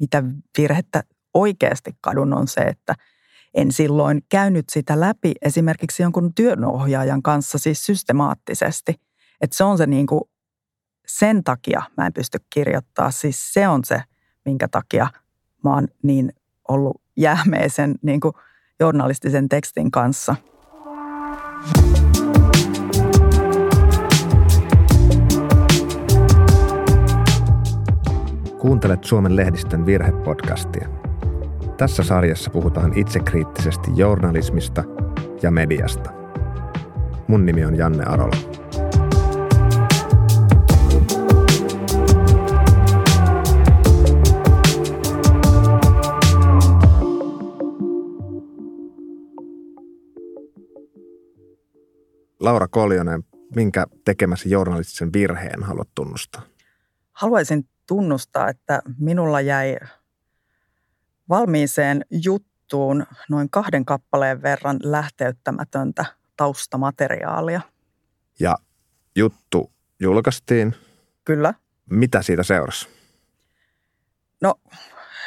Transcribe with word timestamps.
mitä 0.00 0.22
virhettä 0.58 1.02
oikeasti 1.34 1.96
kadun 2.00 2.34
on 2.34 2.48
se, 2.48 2.60
että 2.60 2.94
en 3.54 3.72
silloin 3.72 4.22
käynyt 4.28 4.68
sitä 4.68 5.00
läpi 5.00 5.32
esimerkiksi 5.42 6.02
jonkun 6.02 6.34
työnohjaajan 6.34 7.22
kanssa 7.22 7.58
siis 7.58 7.86
systemaattisesti. 7.86 9.00
Että 9.40 9.56
se 9.56 9.64
on 9.64 9.78
se 9.78 9.86
niin 9.86 10.06
kuin, 10.06 10.20
sen 11.06 11.44
takia 11.44 11.82
mä 11.96 12.06
en 12.06 12.12
pysty 12.12 12.38
kirjoittaa. 12.50 13.10
Siis 13.10 13.52
se 13.52 13.68
on 13.68 13.84
se, 13.84 14.02
minkä 14.44 14.68
takia 14.68 15.06
mä 15.64 15.74
oon 15.74 15.88
niin 16.02 16.32
ollut 16.68 17.02
jähmeisen 17.16 17.94
niin 18.02 18.20
kuin 18.20 18.32
journalistisen 18.80 19.48
tekstin 19.48 19.90
kanssa. 19.90 20.36
Kuuntelet 28.64 29.04
Suomen 29.04 29.36
lehdistön 29.36 29.86
virhepodcastia. 29.86 30.88
Tässä 31.76 32.02
sarjassa 32.02 32.50
puhutaan 32.50 32.98
itsekriittisesti 32.98 33.90
journalismista 33.96 34.84
ja 35.42 35.50
mediasta. 35.50 36.10
Mun 37.28 37.46
nimi 37.46 37.64
on 37.64 37.76
Janne 37.76 38.04
Arola. 38.04 38.36
Laura 52.40 52.68
Koljonen, 52.68 53.22
minkä 53.56 53.86
tekemässä 54.04 54.48
journalistisen 54.48 55.12
virheen 55.12 55.62
haluat 55.62 55.88
tunnustaa? 55.94 56.42
Haluaisin 57.12 57.68
tunnustaa, 57.86 58.48
että 58.48 58.82
minulla 58.98 59.40
jäi 59.40 59.76
valmiiseen 61.28 62.04
juttuun 62.24 63.06
noin 63.30 63.50
kahden 63.50 63.84
kappaleen 63.84 64.42
verran 64.42 64.76
lähteyttämätöntä 64.82 66.04
taustamateriaalia. 66.36 67.60
Ja 68.40 68.56
juttu 69.16 69.72
julkaistiin. 70.00 70.74
Kyllä. 71.24 71.54
Mitä 71.90 72.22
siitä 72.22 72.42
seurasi? 72.42 72.88
No, 74.40 74.54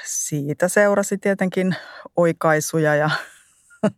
siitä 0.05 0.67
seurasi 0.67 1.17
tietenkin 1.17 1.75
oikaisuja 2.16 2.95
ja 2.95 3.09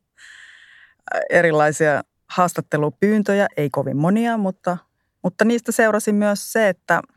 erilaisia 1.29 2.03
haastattelupyyntöjä, 2.27 3.47
ei 3.57 3.69
kovin 3.69 3.97
monia, 3.97 4.37
mutta, 4.37 4.77
mutta 5.23 5.45
niistä 5.45 5.71
seurasi 5.71 6.13
myös 6.13 6.51
se, 6.53 6.69
että– 6.69 7.01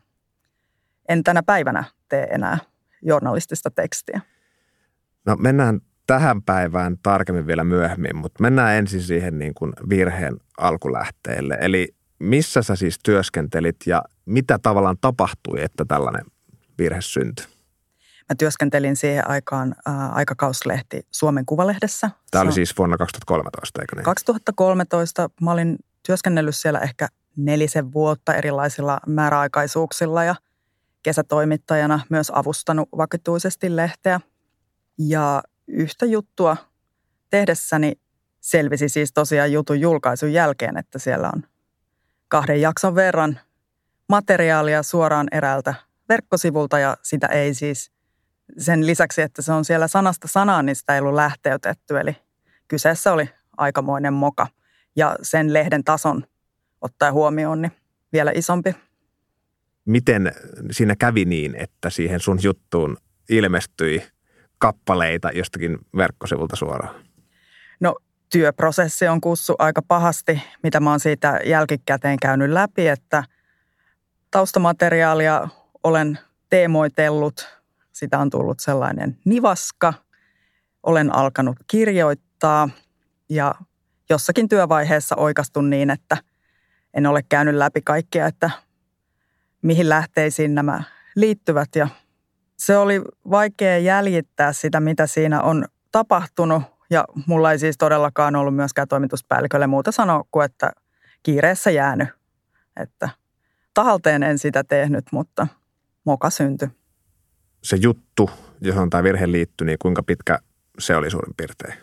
en 1.09 1.23
tänä 1.23 1.43
päivänä 1.43 1.83
tee 2.09 2.23
enää 2.23 2.57
journalistista 3.01 3.71
tekstiä. 3.71 4.21
No 5.25 5.35
mennään 5.35 5.81
tähän 6.07 6.41
päivään 6.41 6.97
tarkemmin 7.03 7.47
vielä 7.47 7.63
myöhemmin, 7.63 8.15
mutta 8.15 8.41
mennään 8.41 8.75
ensin 8.75 9.01
siihen 9.01 9.39
niin 9.39 9.53
kuin 9.53 9.73
virheen 9.89 10.37
alkulähteelle. 10.57 11.57
Eli 11.61 11.95
missä 12.19 12.61
sä 12.61 12.75
siis 12.75 12.99
työskentelit 13.03 13.75
ja 13.85 14.03
mitä 14.25 14.59
tavallaan 14.59 14.97
tapahtui, 15.01 15.61
että 15.61 15.85
tällainen 15.87 16.25
virhe 16.77 17.01
syntyi? 17.01 17.45
Mä 18.29 18.35
työskentelin 18.37 18.95
siihen 18.95 19.29
aikaan 19.29 19.75
äh, 19.87 20.17
aikakauslehti 20.17 21.07
Suomen 21.11 21.45
Kuvalehdessä. 21.45 22.09
Tämä 22.31 22.41
oli 22.41 22.51
siis 22.51 22.77
vuonna 22.77 22.97
2013, 22.97 23.81
eikö 23.81 23.95
niin? 23.95 24.03
2013. 24.03 25.29
Mä 25.41 25.51
olin 25.51 25.77
työskennellyt 26.05 26.55
siellä 26.55 26.79
ehkä 26.79 27.07
nelisen 27.35 27.93
vuotta 27.93 28.35
erilaisilla 28.35 28.99
määräaikaisuuksilla 29.07 30.23
ja– 30.23 30.35
kesätoimittajana 31.03 31.99
myös 32.09 32.31
avustanut 32.35 32.89
vakituisesti 32.97 33.75
lehteä. 33.75 34.19
Ja 34.97 35.43
yhtä 35.67 36.05
juttua 36.05 36.57
tehdessäni 37.29 37.93
selvisi 38.41 38.89
siis 38.89 39.13
tosiaan 39.13 39.51
jutun 39.51 39.79
julkaisun 39.79 40.33
jälkeen, 40.33 40.77
että 40.77 40.99
siellä 40.99 41.31
on 41.35 41.43
kahden 42.27 42.61
jakson 42.61 42.95
verran 42.95 43.39
materiaalia 44.09 44.83
suoraan 44.83 45.27
eräältä 45.31 45.73
verkkosivulta 46.09 46.79
ja 46.79 46.97
sitä 47.01 47.27
ei 47.27 47.53
siis 47.53 47.91
sen 48.57 48.85
lisäksi, 48.85 49.21
että 49.21 49.41
se 49.41 49.51
on 49.51 49.65
siellä 49.65 49.87
sanasta 49.87 50.27
sanaan, 50.27 50.65
niin 50.65 50.75
sitä 50.75 50.93
ei 50.93 50.99
ollut 50.99 51.13
lähteytetty. 51.13 51.99
Eli 51.99 52.17
kyseessä 52.67 53.13
oli 53.13 53.29
aikamoinen 53.57 54.13
moka 54.13 54.47
ja 54.95 55.15
sen 55.21 55.53
lehden 55.53 55.83
tason 55.83 56.23
ottaa 56.81 57.11
huomioon 57.11 57.61
niin 57.61 57.71
vielä 58.13 58.31
isompi 58.35 58.75
miten 59.85 60.31
siinä 60.71 60.95
kävi 60.95 61.25
niin, 61.25 61.55
että 61.55 61.89
siihen 61.89 62.19
sun 62.19 62.39
juttuun 62.43 62.97
ilmestyi 63.29 64.03
kappaleita 64.57 65.29
jostakin 65.31 65.77
verkkosivulta 65.97 66.55
suoraan? 66.55 66.95
No 67.79 67.95
työprosessi 68.31 69.07
on 69.07 69.21
kussu 69.21 69.55
aika 69.59 69.81
pahasti, 69.81 70.41
mitä 70.63 70.79
mä 70.79 70.89
oon 70.89 70.99
siitä 70.99 71.39
jälkikäteen 71.45 72.17
käynyt 72.21 72.49
läpi, 72.49 72.87
että 72.87 73.23
taustamateriaalia 74.31 75.47
olen 75.83 76.19
teemoitellut, 76.49 77.47
sitä 77.91 78.19
on 78.19 78.29
tullut 78.29 78.59
sellainen 78.59 79.17
nivaska, 79.25 79.93
olen 80.83 81.15
alkanut 81.15 81.57
kirjoittaa 81.67 82.69
ja 83.29 83.55
jossakin 84.09 84.49
työvaiheessa 84.49 85.15
oikastun 85.15 85.69
niin, 85.69 85.89
että 85.89 86.17
en 86.93 87.05
ole 87.05 87.23
käynyt 87.29 87.55
läpi 87.55 87.81
kaikkia, 87.81 88.27
että 88.27 88.49
mihin 89.63 89.89
lähteisiin 89.89 90.55
nämä 90.55 90.83
liittyvät. 91.15 91.69
Ja 91.75 91.87
se 92.57 92.77
oli 92.77 93.01
vaikea 93.29 93.77
jäljittää 93.77 94.53
sitä, 94.53 94.79
mitä 94.79 95.07
siinä 95.07 95.41
on 95.41 95.65
tapahtunut. 95.91 96.63
Ja 96.89 97.05
mulla 97.27 97.51
ei 97.51 97.59
siis 97.59 97.77
todellakaan 97.77 98.35
ollut 98.35 98.55
myöskään 98.55 98.87
toimituspäällikölle 98.87 99.67
muuta 99.67 99.91
sanoa 99.91 100.23
kuin, 100.31 100.45
että 100.45 100.71
kiireessä 101.23 101.71
jäänyt. 101.71 102.07
Että 102.79 103.09
tahalteen 103.73 104.23
en 104.23 104.39
sitä 104.39 104.63
tehnyt, 104.63 105.05
mutta 105.11 105.47
moka 106.05 106.29
syntyi. 106.29 106.67
Se 107.63 107.75
juttu, 107.75 108.29
johon 108.61 108.89
tämä 108.89 109.03
virhe 109.03 109.31
liittyi, 109.31 109.65
niin 109.65 109.77
kuinka 109.81 110.03
pitkä 110.03 110.39
se 110.79 110.95
oli 110.95 111.09
suurin 111.09 111.33
piirtein? 111.37 111.73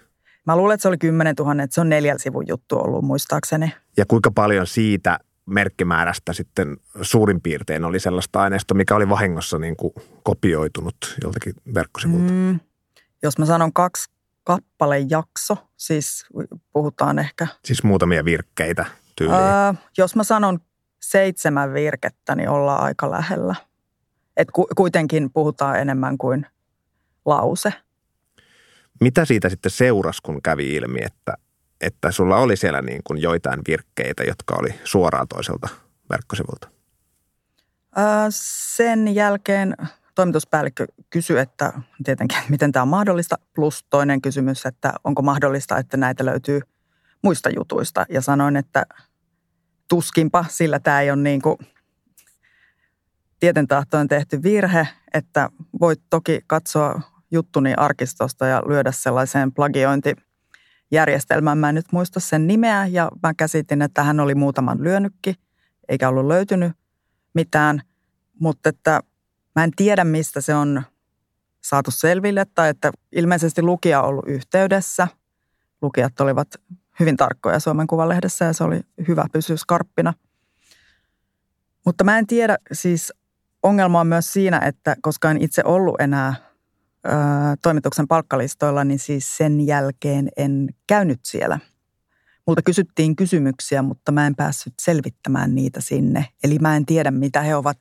Mä 0.46 0.56
luulen, 0.56 0.74
että 0.74 0.82
se 0.82 0.88
oli 0.88 0.98
10 0.98 1.34
000, 1.38 1.62
että 1.62 1.74
se 1.74 1.80
on 1.80 1.88
neljän 1.88 2.18
sivun 2.18 2.44
juttu 2.48 2.78
ollut 2.78 3.04
muistaakseni. 3.04 3.72
Ja 3.96 4.06
kuinka 4.06 4.30
paljon 4.30 4.66
siitä 4.66 5.18
merkkimäärästä 5.46 6.32
sitten 6.32 6.76
suurin 7.02 7.40
piirtein 7.40 7.84
oli 7.84 8.00
sellaista 8.00 8.40
aineistoa, 8.40 8.76
mikä 8.76 8.96
oli 8.96 9.08
vahingossa 9.08 9.58
niin 9.58 9.76
kuin 9.76 9.92
kopioitunut 10.22 11.16
joltakin 11.22 11.54
verkkosivulta? 11.74 12.32
Mm, 12.32 12.60
jos 13.22 13.38
mä 13.38 13.46
sanon 13.46 13.72
kaksi 13.72 14.10
kappale 14.44 14.98
jakso, 14.98 15.56
siis 15.76 16.26
puhutaan 16.72 17.18
ehkä... 17.18 17.46
Siis 17.64 17.82
muutamia 17.82 18.24
virkkeitä 18.24 18.86
tyyliin. 19.16 19.40
Öö, 19.40 19.72
jos 19.98 20.16
mä 20.16 20.24
sanon 20.24 20.58
seitsemän 21.00 21.74
virkettä, 21.74 22.34
niin 22.34 22.48
ollaan 22.48 22.82
aika 22.82 23.10
lähellä. 23.10 23.54
Et 24.36 24.50
ku, 24.50 24.66
kuitenkin 24.76 25.32
puhutaan 25.32 25.80
enemmän 25.80 26.18
kuin 26.18 26.46
lause. 27.26 27.72
Mitä 29.00 29.24
siitä 29.24 29.48
sitten 29.48 29.70
seurasi, 29.70 30.20
kun 30.22 30.42
kävi 30.42 30.74
ilmi, 30.74 30.98
että 31.02 31.34
että 31.80 32.10
sulla 32.10 32.36
oli 32.36 32.56
siellä 32.56 32.82
niin 32.82 33.00
kuin 33.04 33.22
joitain 33.22 33.60
virkkeitä, 33.68 34.24
jotka 34.24 34.56
oli 34.58 34.74
suoraan 34.84 35.28
toiselta 35.28 35.68
verkkosivulta? 36.10 36.68
Sen 38.30 39.14
jälkeen 39.14 39.74
toimituspäällikkö 40.14 40.86
kysyi, 41.10 41.38
että 41.38 41.72
tietenkin, 42.04 42.38
miten 42.48 42.72
tämä 42.72 42.82
on 42.82 42.88
mahdollista, 42.88 43.36
plus 43.54 43.84
toinen 43.90 44.22
kysymys, 44.22 44.66
että 44.66 44.92
onko 45.04 45.22
mahdollista, 45.22 45.78
että 45.78 45.96
näitä 45.96 46.24
löytyy 46.24 46.60
muista 47.22 47.50
jutuista. 47.50 48.06
Ja 48.08 48.20
sanoin, 48.20 48.56
että 48.56 48.86
tuskinpa, 49.88 50.44
sillä 50.48 50.78
tämä 50.78 51.00
ei 51.00 51.10
ole 51.10 51.22
niin 51.22 51.42
kuin 51.42 51.56
tietentahtoon 53.40 54.08
tehty 54.08 54.42
virhe, 54.42 54.88
että 55.14 55.48
voit 55.80 56.00
toki 56.10 56.40
katsoa 56.46 57.00
juttuni 57.30 57.74
arkistosta 57.76 58.46
ja 58.46 58.62
lyödä 58.66 58.92
sellaiseen 58.92 59.52
plagiointi– 59.52 60.14
järjestelmään. 60.90 61.58
Mä 61.58 61.68
en 61.68 61.74
nyt 61.74 61.92
muista 61.92 62.20
sen 62.20 62.46
nimeä 62.46 62.86
ja 62.86 63.10
mä 63.22 63.34
käsitin, 63.34 63.82
että 63.82 64.02
hän 64.02 64.20
oli 64.20 64.34
muutaman 64.34 64.84
lyönytkin, 64.84 65.34
eikä 65.88 66.08
ollut 66.08 66.26
löytynyt 66.26 66.72
mitään. 67.34 67.82
Mutta 68.40 68.68
että 68.68 69.00
mä 69.56 69.64
en 69.64 69.70
tiedä, 69.76 70.04
mistä 70.04 70.40
se 70.40 70.54
on 70.54 70.82
saatu 71.60 71.90
selville 71.90 72.46
tai 72.54 72.68
että 72.68 72.92
ilmeisesti 73.12 73.62
lukija 73.62 74.02
on 74.02 74.08
ollut 74.08 74.28
yhteydessä. 74.28 75.08
Lukijat 75.82 76.20
olivat 76.20 76.48
hyvin 77.00 77.16
tarkkoja 77.16 77.60
Suomen 77.60 77.86
Kuvalehdessä 77.86 78.44
ja 78.44 78.52
se 78.52 78.64
oli 78.64 78.80
hyvä 79.08 79.24
pysyä 79.32 79.56
skarppina. 79.56 80.14
Mutta 81.86 82.04
mä 82.04 82.18
en 82.18 82.26
tiedä, 82.26 82.58
siis 82.72 83.12
ongelma 83.62 84.00
on 84.00 84.06
myös 84.06 84.32
siinä, 84.32 84.58
että 84.58 84.96
koska 85.02 85.30
en 85.30 85.42
itse 85.42 85.62
ollut 85.64 86.00
enää 86.00 86.34
toimituksen 87.62 88.08
palkkalistoilla, 88.08 88.84
niin 88.84 88.98
siis 88.98 89.36
sen 89.36 89.66
jälkeen 89.66 90.28
en 90.36 90.68
käynyt 90.86 91.20
siellä. 91.24 91.58
Multa 92.46 92.62
kysyttiin 92.62 93.16
kysymyksiä, 93.16 93.82
mutta 93.82 94.12
mä 94.12 94.26
en 94.26 94.36
päässyt 94.36 94.74
selvittämään 94.80 95.54
niitä 95.54 95.80
sinne. 95.80 96.26
Eli 96.44 96.58
mä 96.58 96.76
en 96.76 96.86
tiedä, 96.86 97.10
mitä 97.10 97.40
he 97.40 97.56
ovat 97.56 97.76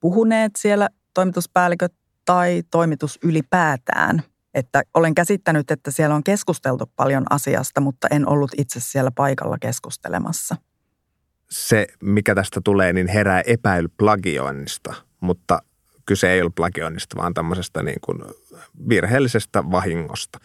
puhuneet 0.00 0.52
siellä 0.58 0.88
toimituspäälliköt 1.14 1.92
tai 2.24 2.62
toimitus 2.70 3.18
ylipäätään. 3.22 4.22
Että 4.54 4.82
olen 4.94 5.14
käsittänyt, 5.14 5.70
että 5.70 5.90
siellä 5.90 6.14
on 6.14 6.24
keskusteltu 6.24 6.92
paljon 6.96 7.24
asiasta, 7.30 7.80
mutta 7.80 8.08
en 8.10 8.28
ollut 8.28 8.50
itse 8.58 8.80
siellä 8.80 9.10
paikalla 9.10 9.58
keskustelemassa. 9.58 10.56
Se, 11.50 11.86
mikä 12.02 12.34
tästä 12.34 12.60
tulee, 12.64 12.92
niin 12.92 13.08
herää 13.08 13.40
epäily 13.40 13.88
plagioinnista, 13.88 14.94
mutta 15.20 15.62
kyse 16.06 16.32
ei 16.32 16.42
ole 16.42 16.50
plagioinnista, 16.54 17.16
vaan 17.16 17.34
tämmöisestä 17.34 17.82
niin 17.82 18.00
kuin 18.00 18.18
virheellisestä 18.88 19.70
vahingosta. 19.70 20.38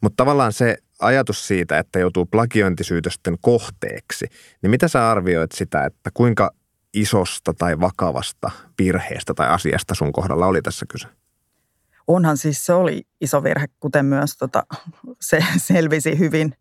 Mutta 0.00 0.16
tavallaan 0.16 0.52
se 0.52 0.76
ajatus 1.00 1.48
siitä, 1.48 1.78
että 1.78 1.98
joutuu 1.98 2.26
plagiointisyytösten 2.26 3.36
kohteeksi, 3.40 4.26
niin 4.62 4.70
mitä 4.70 4.88
sä 4.88 5.10
arvioit 5.10 5.52
sitä, 5.52 5.84
että 5.84 6.10
kuinka 6.14 6.50
isosta 6.94 7.54
tai 7.54 7.80
vakavasta 7.80 8.50
virheestä 8.78 9.34
tai 9.34 9.48
asiasta 9.48 9.94
sun 9.94 10.12
kohdalla 10.12 10.46
oli 10.46 10.62
tässä 10.62 10.86
kyse? 10.88 11.08
Onhan 12.06 12.36
siis 12.36 12.66
se 12.66 12.72
oli 12.72 13.02
iso 13.20 13.44
virhe, 13.44 13.66
kuten 13.80 14.04
myös 14.04 14.36
tota, 14.36 14.62
se 15.20 15.44
selvisi 15.56 16.18
hyvin 16.18 16.54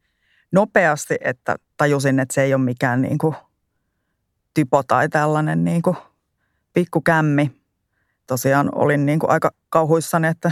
nopeasti, 0.51 1.15
että 1.21 1.55
tajusin, 1.77 2.19
että 2.19 2.33
se 2.33 2.43
ei 2.43 2.53
ole 2.53 2.63
mikään 2.63 3.01
niin 3.01 3.17
kuin 3.17 3.35
typo 4.53 4.83
tai 4.83 5.09
tällainen 5.09 5.63
niin 5.63 5.81
kuin 5.81 5.97
pikkukämmi. 6.73 7.60
Tosiaan 8.31 8.69
olin 8.75 9.05
niin 9.05 9.19
kuin 9.19 9.29
aika 9.29 9.51
kauhuissani, 9.69 10.27
että 10.27 10.51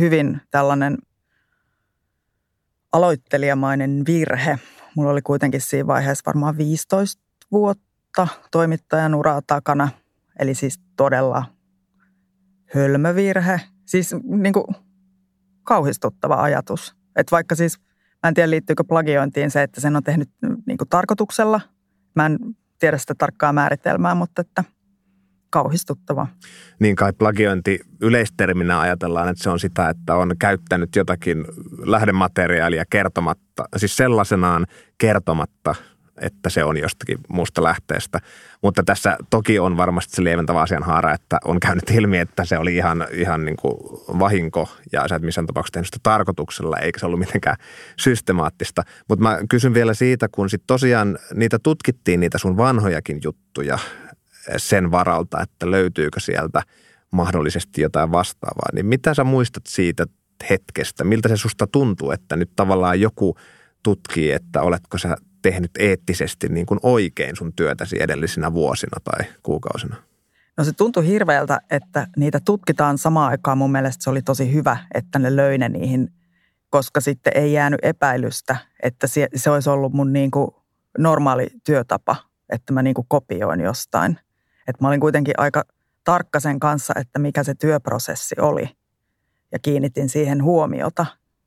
hyvin 0.00 0.40
tällainen 0.50 0.98
aloittelijamainen 2.92 4.02
virhe. 4.06 4.58
Mulla 4.96 5.10
oli 5.10 5.22
kuitenkin 5.22 5.60
siinä 5.60 5.86
vaiheessa 5.86 6.22
varmaan 6.26 6.58
15 6.58 7.22
vuotta 7.52 8.28
toimittajan 8.50 9.14
uraa 9.14 9.40
takana. 9.46 9.88
Eli 10.38 10.54
siis 10.54 10.80
todella 10.96 11.44
hölmövirhe. 12.74 13.60
Siis 13.86 14.14
niin 14.24 14.52
kuin 14.52 14.66
kauhistuttava 15.62 16.42
ajatus. 16.42 16.96
Että 17.16 17.30
vaikka 17.30 17.54
siis, 17.54 17.78
mä 18.22 18.28
en 18.28 18.34
tiedä 18.34 18.50
liittyykö 18.50 18.84
plagiointiin 18.84 19.50
se, 19.50 19.62
että 19.62 19.80
sen 19.80 19.96
on 19.96 20.02
tehnyt 20.02 20.30
niin 20.66 20.78
kuin 20.78 20.88
tarkoituksella. 20.88 21.60
Mä 22.14 22.26
en 22.26 22.38
tiedä 22.78 22.98
sitä 22.98 23.14
tarkkaa 23.18 23.52
määritelmää, 23.52 24.14
mutta 24.14 24.40
että– 24.40 24.64
kauhistuttava. 25.52 26.26
Niin 26.78 26.96
kai 26.96 27.12
plagiointi 27.12 27.80
yleisterminä 28.00 28.80
ajatellaan, 28.80 29.28
että 29.28 29.42
se 29.42 29.50
on 29.50 29.60
sitä, 29.60 29.88
että 29.88 30.16
on 30.16 30.34
käyttänyt 30.38 30.96
jotakin 30.96 31.44
lähdemateriaalia 31.84 32.84
kertomatta, 32.90 33.64
siis 33.76 33.96
sellaisenaan 33.96 34.66
kertomatta, 34.98 35.74
että 36.20 36.50
se 36.50 36.64
on 36.64 36.76
jostakin 36.76 37.18
muusta 37.28 37.62
lähteestä. 37.62 38.18
Mutta 38.62 38.82
tässä 38.82 39.16
toki 39.30 39.58
on 39.58 39.76
varmasti 39.76 40.12
se 40.16 40.24
lieventävä 40.24 40.60
asianhaara, 40.60 41.14
että 41.14 41.38
on 41.44 41.60
käynyt 41.60 41.90
ilmi, 41.90 42.18
että 42.18 42.44
se 42.44 42.58
oli 42.58 42.76
ihan, 42.76 43.06
ihan 43.12 43.44
niin 43.44 43.56
kuin 43.56 43.74
vahinko 44.18 44.68
ja 44.92 45.08
sä 45.08 45.16
et 45.16 45.22
missään 45.22 45.46
tapauksessa 45.46 45.72
tehnyt 45.72 45.86
sitä 45.86 45.98
tarkoituksella, 46.02 46.76
eikä 46.76 47.00
se 47.00 47.06
ollut 47.06 47.18
mitenkään 47.18 47.56
systemaattista. 47.98 48.82
Mutta 49.08 49.22
mä 49.22 49.38
kysyn 49.48 49.74
vielä 49.74 49.94
siitä, 49.94 50.28
kun 50.28 50.50
sitten 50.50 50.66
tosiaan 50.66 51.18
niitä 51.34 51.58
tutkittiin, 51.58 52.20
niitä 52.20 52.38
sun 52.38 52.56
vanhojakin 52.56 53.20
juttuja, 53.24 53.78
sen 54.56 54.90
varalta, 54.90 55.42
että 55.42 55.70
löytyykö 55.70 56.20
sieltä 56.20 56.62
mahdollisesti 57.10 57.82
jotain 57.82 58.12
vastaavaa. 58.12 58.68
Niin 58.72 58.86
mitä 58.86 59.14
sä 59.14 59.24
muistat 59.24 59.66
siitä 59.66 60.06
hetkestä? 60.50 61.04
Miltä 61.04 61.28
se 61.28 61.36
susta 61.36 61.66
tuntuu, 61.66 62.10
että 62.10 62.36
nyt 62.36 62.50
tavallaan 62.56 63.00
joku 63.00 63.36
tutkii, 63.82 64.32
että 64.32 64.62
oletko 64.62 64.98
sä 64.98 65.16
tehnyt 65.42 65.70
eettisesti 65.78 66.48
niin 66.48 66.66
kuin 66.66 66.80
oikein 66.82 67.36
sun 67.36 67.52
työtäsi 67.52 68.02
edellisinä 68.02 68.52
vuosina 68.52 69.00
tai 69.04 69.26
kuukausina? 69.42 69.96
No 70.56 70.64
se 70.64 70.72
tuntui 70.72 71.06
hirveältä, 71.06 71.60
että 71.70 72.06
niitä 72.16 72.40
tutkitaan 72.44 72.98
samaan 72.98 73.30
aikaan. 73.30 73.58
Mun 73.58 73.72
mielestä 73.72 74.04
se 74.04 74.10
oli 74.10 74.22
tosi 74.22 74.52
hyvä, 74.52 74.76
että 74.94 75.18
ne 75.18 75.36
löi 75.36 75.58
ne 75.58 75.68
niihin, 75.68 76.12
koska 76.70 77.00
sitten 77.00 77.32
ei 77.36 77.52
jäänyt 77.52 77.80
epäilystä, 77.82 78.56
että 78.82 79.06
se, 79.06 79.28
se 79.34 79.50
olisi 79.50 79.70
ollut 79.70 79.92
mun 79.92 80.12
niin 80.12 80.30
kuin 80.30 80.50
normaali 80.98 81.46
työtapa, 81.64 82.16
että 82.48 82.72
mä 82.72 82.82
niin 82.82 82.94
kuin 82.94 83.06
kopioin 83.08 83.60
jostain– 83.60 84.18
että 84.68 84.84
mä 84.84 84.88
olin 84.88 85.00
kuitenkin 85.00 85.34
aika 85.36 85.62
tarkka 86.04 86.40
sen 86.40 86.60
kanssa, 86.60 86.94
että 86.96 87.18
mikä 87.18 87.44
se 87.44 87.54
työprosessi 87.54 88.34
oli 88.40 88.68
ja 89.52 89.58
kiinnitin 89.58 90.08
siihen 90.08 90.42
huomiota. 90.42 91.06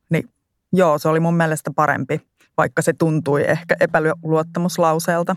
Niin 0.09 0.29
joo, 0.73 0.97
se 0.97 1.09
oli 1.09 1.19
mun 1.19 1.37
mielestä 1.37 1.71
parempi, 1.75 2.21
vaikka 2.57 2.81
se 2.81 2.93
tuntui 2.93 3.43
ehkä 3.47 3.75
epäluottamuslauseelta. 3.79 5.35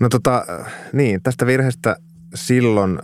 No 0.00 0.08
tota, 0.08 0.46
niin, 0.92 1.22
tästä 1.22 1.46
virheestä 1.46 1.96
silloin 2.34 2.98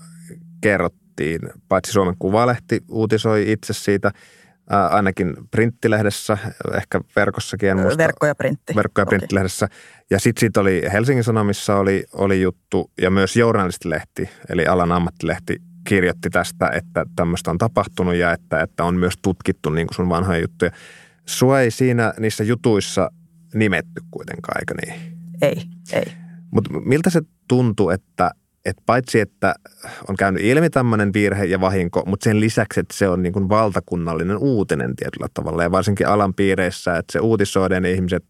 kerrottiin, 0.60 1.40
paitsi 1.68 1.92
Suomen 1.92 2.16
Kuvalehti 2.18 2.80
uutisoi 2.88 3.52
itse 3.52 3.72
siitä– 3.72 4.10
ainakin 4.72 5.34
printtilehdessä, 5.50 6.38
ehkä 6.74 7.00
verkossakin. 7.16 7.68
En 7.68 7.78
muista. 7.78 7.98
Verkko 7.98 8.26
ja 8.26 8.34
printti. 8.34 8.74
Verkko 8.74 9.00
ja 9.00 9.06
printtilehdessä. 9.06 9.68
Ja 10.10 10.18
sitten 10.18 10.40
siitä 10.40 10.60
oli 10.60 10.82
Helsingin 10.92 11.24
Sanomissa 11.24 11.76
oli, 11.76 12.04
oli 12.12 12.40
juttu 12.40 12.90
ja 13.00 13.10
myös 13.10 13.36
journalistilehti, 13.36 14.30
eli 14.48 14.66
alan 14.66 14.92
ammattilehti 14.92 15.62
kirjoitti 15.88 16.30
tästä, 16.30 16.70
että 16.74 17.06
tämmöistä 17.16 17.50
on 17.50 17.58
tapahtunut 17.58 18.14
ja 18.14 18.32
että, 18.32 18.60
että 18.60 18.84
on 18.84 18.96
myös 18.96 19.14
tutkittu 19.22 19.70
niin 19.70 19.86
kuin 19.86 19.94
sun 19.94 20.08
vanhoja 20.08 20.40
juttuja. 20.40 20.70
Sua 21.26 21.60
ei 21.60 21.70
siinä 21.70 22.14
niissä 22.18 22.44
jutuissa 22.44 23.10
nimetty 23.54 24.02
kuitenkaan, 24.10 24.60
eikö 24.60 24.74
niin? 24.74 25.18
Ei, 25.42 25.62
ei. 25.92 26.12
Mutta 26.50 26.70
miltä 26.80 27.10
se 27.10 27.20
tuntuu, 27.48 27.90
että 27.90 28.30
että 28.64 28.82
paitsi 28.86 29.20
että 29.20 29.54
on 30.08 30.16
käynyt 30.16 30.42
ilmi 30.42 30.70
tämmöinen 30.70 31.12
virhe 31.12 31.44
ja 31.44 31.60
vahinko, 31.60 32.02
mutta 32.06 32.24
sen 32.24 32.40
lisäksi, 32.40 32.80
että 32.80 32.96
se 32.96 33.08
on 33.08 33.22
niin 33.22 33.32
kuin 33.32 33.48
valtakunnallinen 33.48 34.38
uutinen 34.38 34.96
tietyllä 34.96 35.26
tavalla. 35.34 35.62
Ja 35.62 35.70
varsinkin 35.70 36.08
alan 36.08 36.34
piireissä, 36.34 36.96
että 36.96 37.12
se 37.12 37.20
uutisoiden 37.20 37.84
ihmiset 37.84 38.24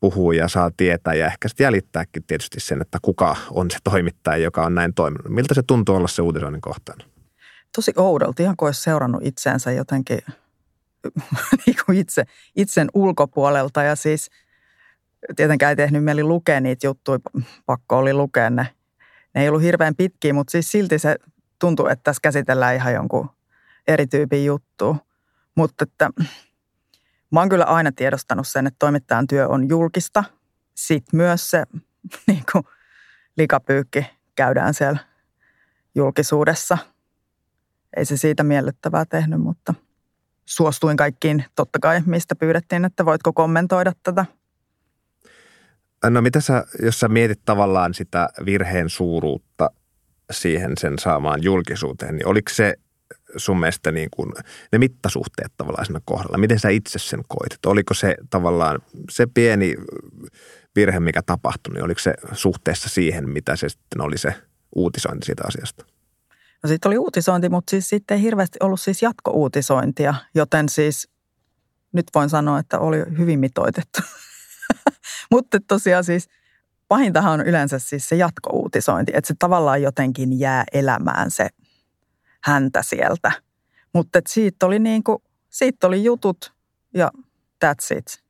puhuu 0.00 0.32
ja 0.32 0.48
saa 0.48 0.70
tietää 0.76 1.14
ja 1.14 1.26
ehkä 1.26 1.48
sitten 1.48 1.64
jäljittääkin 1.64 2.24
tietysti 2.26 2.60
sen, 2.60 2.80
että 2.80 2.98
kuka 3.02 3.36
on 3.50 3.70
se 3.70 3.78
toimittaja, 3.84 4.36
joka 4.36 4.66
on 4.66 4.74
näin 4.74 4.94
toiminut. 4.94 5.32
Miltä 5.32 5.54
se 5.54 5.62
tuntuu 5.66 5.94
olla 5.94 6.08
se 6.08 6.22
uutisoinnin 6.22 6.60
kohtaan? 6.60 6.98
Tosi 7.76 7.92
oudolta, 7.96 8.42
ihan 8.42 8.56
kuin 8.56 8.66
olisi 8.66 8.82
seurannut 8.82 9.22
itseensä 9.24 9.72
jotenkin 9.72 10.18
niin 11.66 11.76
kuin 11.86 11.98
itse, 11.98 12.24
itsen 12.56 12.88
ulkopuolelta. 12.94 13.82
Ja 13.82 13.96
siis 13.96 14.30
tietenkään 15.36 15.70
ei 15.70 15.76
tehnyt 15.76 16.04
mieli 16.04 16.22
lukea 16.22 16.60
niitä 16.60 16.86
juttuja, 16.86 17.18
pakko 17.66 17.98
oli 17.98 18.14
lukea 18.14 18.50
ne 18.50 18.66
ne 19.38 19.42
ei 19.42 19.48
ollut 19.48 19.62
hirveän 19.62 19.96
pitkiä, 19.96 20.32
mutta 20.32 20.50
siis 20.50 20.70
silti 20.70 20.98
se 20.98 21.16
tuntuu, 21.58 21.86
että 21.86 22.02
tässä 22.02 22.20
käsitellään 22.22 22.74
ihan 22.74 22.92
jonkun 22.94 23.30
eri 23.88 24.06
tyypin 24.06 24.44
juttu. 24.44 24.96
Mutta 25.54 25.84
että 25.84 26.10
mä 27.30 27.40
oon 27.40 27.48
kyllä 27.48 27.64
aina 27.64 27.92
tiedostanut 27.92 28.48
sen, 28.48 28.66
että 28.66 28.76
toimittajan 28.78 29.26
työ 29.26 29.48
on 29.48 29.68
julkista. 29.68 30.24
Sitten 30.74 31.16
myös 31.16 31.50
se 31.50 31.64
niin 32.26 32.44
kuin 32.52 32.64
likapyykki 33.36 34.06
käydään 34.34 34.74
siellä 34.74 34.98
julkisuudessa. 35.94 36.78
Ei 37.96 38.04
se 38.04 38.16
siitä 38.16 38.44
miellyttävää 38.44 39.04
tehnyt, 39.04 39.40
mutta 39.40 39.74
suostuin 40.44 40.96
kaikkiin 40.96 41.44
totta 41.54 41.78
kai, 41.78 42.02
mistä 42.06 42.34
pyydettiin, 42.34 42.84
että 42.84 43.04
voitko 43.04 43.32
kommentoida 43.32 43.92
tätä– 44.02 44.24
No 46.04 46.22
mitä 46.22 46.40
sä, 46.40 46.64
jos 46.82 47.00
sä 47.00 47.08
mietit 47.08 47.40
tavallaan 47.44 47.94
sitä 47.94 48.28
virheen 48.44 48.88
suuruutta 48.88 49.70
siihen 50.30 50.72
sen 50.78 50.98
saamaan 50.98 51.42
julkisuuteen, 51.42 52.16
niin 52.16 52.26
oliko 52.26 52.50
se 52.52 52.74
sun 53.36 53.60
mielestä 53.60 53.92
niin 53.92 54.08
kuin 54.10 54.32
ne 54.72 54.78
mittasuhteet 54.78 55.52
tavallaan 55.56 55.86
siinä 55.86 56.00
kohdalla? 56.04 56.38
Miten 56.38 56.60
sä 56.60 56.68
itse 56.68 56.98
sen 56.98 57.20
koit? 57.28 57.52
Että 57.52 57.68
oliko 57.68 57.94
se 57.94 58.16
tavallaan 58.30 58.78
se 59.10 59.26
pieni 59.34 59.74
virhe, 60.76 61.00
mikä 61.00 61.22
tapahtui, 61.22 61.74
niin 61.74 61.84
oliko 61.84 62.00
se 62.00 62.14
suhteessa 62.32 62.88
siihen, 62.88 63.28
mitä 63.28 63.56
se 63.56 63.68
sitten 63.68 64.00
oli 64.00 64.18
se 64.18 64.34
uutisointi 64.74 65.26
siitä 65.26 65.42
asiasta? 65.46 65.84
No 66.62 66.68
sitten 66.68 66.88
oli 66.88 66.98
uutisointi, 66.98 67.48
mutta 67.48 67.70
siis 67.70 67.88
sitten 67.88 68.16
ei 68.16 68.22
hirveästi 68.22 68.58
ollut 68.62 68.80
siis 68.80 69.02
jatkouutisointia, 69.02 70.14
joten 70.34 70.68
siis 70.68 71.08
nyt 71.92 72.06
voin 72.14 72.28
sanoa, 72.28 72.58
että 72.58 72.78
oli 72.78 72.98
hyvin 73.18 73.40
mitoitettu. 73.40 74.00
Mutta 75.30 75.58
tosiaan 75.68 76.04
siis 76.04 76.28
pahintahan 76.88 77.32
on 77.40 77.46
yleensä 77.46 77.78
siis 77.78 78.08
se 78.08 78.16
jatkouutisointi, 78.16 79.12
että 79.14 79.28
se 79.28 79.34
tavallaan 79.38 79.82
jotenkin 79.82 80.40
jää 80.40 80.64
elämään 80.72 81.30
se 81.30 81.48
häntä 82.44 82.82
sieltä. 82.82 83.32
Mutta 83.94 84.20
siitä 84.28 84.66
oli 84.66 84.78
niin 84.78 85.04
kuin, 85.04 85.18
siitä 85.48 85.86
oli 85.86 86.04
jutut 86.04 86.52
ja 86.94 87.10
that's 87.64 87.98
it. 87.98 88.22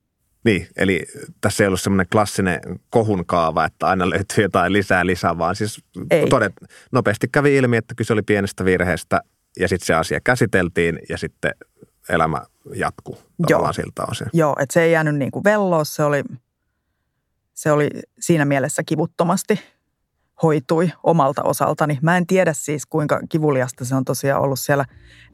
Niin, 0.45 0.69
eli 0.77 1.07
tässä 1.41 1.65
ei 1.65 1.67
ollut 1.67 1.81
semmoinen 1.81 2.07
klassinen 2.13 2.61
kohun 2.91 3.27
kaava, 3.27 3.65
että 3.65 3.87
aina 3.87 4.11
löytyy 4.11 4.45
jotain 4.45 4.73
lisää 4.73 5.07
lisää, 5.07 5.39
vaan 5.39 5.57
siis 5.57 5.85
todet, 6.31 6.53
nopeasti 6.93 7.29
kävi 7.33 7.57
ilmi, 7.57 7.77
että 7.77 7.95
kyse 7.95 8.13
oli 8.13 8.23
pienestä 8.23 8.65
virheestä 8.65 9.21
ja 9.59 9.69
sitten 9.69 9.87
se 9.87 9.95
asia 9.95 10.21
käsiteltiin 10.25 10.99
ja 11.09 11.19
sitten 11.19 11.53
elämä 12.09 12.43
jatkuu 12.75 13.15
tavallaan 13.15 13.69
Joo. 13.69 13.73
siltä 13.73 14.03
osin. 14.11 14.27
Joo, 14.33 14.57
että 14.61 14.73
se 14.73 14.83
ei 14.83 14.93
jäänyt 14.93 15.17
niin 15.17 15.31
kuin 15.31 15.45
velloon, 15.45 15.87
se 15.87 16.03
oli– 16.03 16.23
se 17.59 17.73
oli 17.73 17.89
siinä 18.21 18.45
mielessä 18.45 18.83
kivuttomasti 18.83 19.61
hoitui 20.43 20.93
omalta 21.03 21.43
osaltani. 21.43 21.99
Mä 22.03 22.17
en 22.17 22.27
tiedä 22.27 22.53
siis, 22.53 22.87
kuinka 22.87 23.21
kivuliasta 23.29 23.85
se 23.85 23.95
on 23.95 24.05
tosiaan 24.05 24.43
ollut 24.43 24.59
siellä 24.59 24.85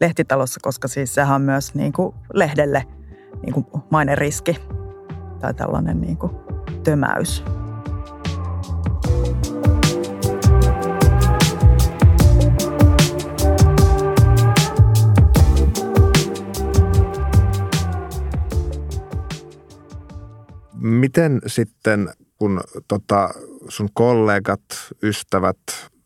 lehtitalossa, 0.01 0.61
koska 0.63 0.89
siis 0.89 1.15
sehän 1.15 1.35
on 1.35 1.43
myös 1.43 1.75
niin 1.75 1.93
kuin 1.93 2.15
lehdelle 2.33 2.87
niin 3.43 3.53
kuin 3.53 3.67
riski 4.15 4.57
tai 5.41 5.55
tällainen 5.55 6.01
niin 6.01 6.17
kuin 6.17 6.33
tömäys. 6.85 7.45
Miten 20.85 21.41
sitten, 21.47 22.09
kun 22.37 22.61
tota, 22.89 23.31
sun 23.69 23.89
kollegat, 23.95 24.61
ystävät 25.03 25.59